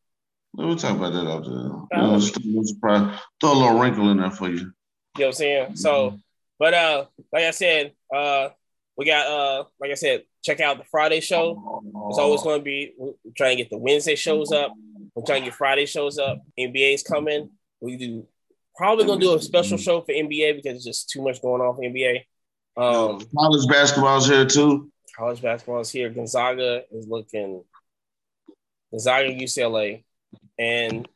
[0.54, 1.50] We'll talk about that after.
[1.50, 2.12] You Oh.
[2.12, 3.20] know, just a surprise.
[3.40, 4.56] Throw a little wrinkle in there for you.
[4.58, 4.72] You know
[5.18, 5.76] what I'm saying?
[5.78, 6.20] So,
[6.60, 8.50] but uh, like I said, uh,
[8.98, 11.82] we got uh, like I said, check out the Friday show.
[12.10, 12.94] It's always going to be
[13.38, 14.72] trying to get the Wednesday shows up.
[15.24, 16.42] Trying to get Friday shows up.
[16.60, 17.50] NBA's coming.
[17.80, 18.28] We do
[18.76, 21.76] probably gonna do a special show for NBA because it's just too much going on
[21.76, 22.24] for NBA.
[22.78, 24.92] Um, college basketball's here too.
[25.16, 26.10] college basketball is here.
[26.10, 27.64] Gonzaga is looking.
[28.92, 30.04] Gonzaga, UCLA,
[30.60, 31.08] and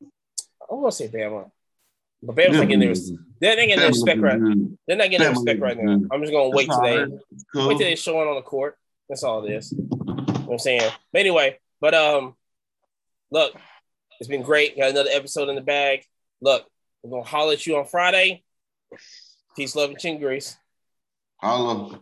[0.00, 1.50] I want to say Bama,
[2.22, 2.94] but Bama's not getting their
[3.40, 4.40] they're not getting their respect right.
[4.86, 6.00] They're not getting their respect right now.
[6.12, 7.06] I'm just gonna wait today.
[7.52, 7.68] Cool.
[7.68, 8.76] Wait till they show it on the court.
[9.08, 9.72] That's all it is.
[9.72, 10.90] You know what I'm saying?
[11.12, 12.34] But anyway, but um,
[13.30, 13.54] look,
[14.20, 14.76] it's been great.
[14.76, 16.02] Got another episode in the bag.
[16.40, 16.66] Look,
[17.02, 18.42] we're gonna holler at you on Friday.
[19.56, 20.56] Peace, love, and chin grease.
[21.40, 22.00] Holla.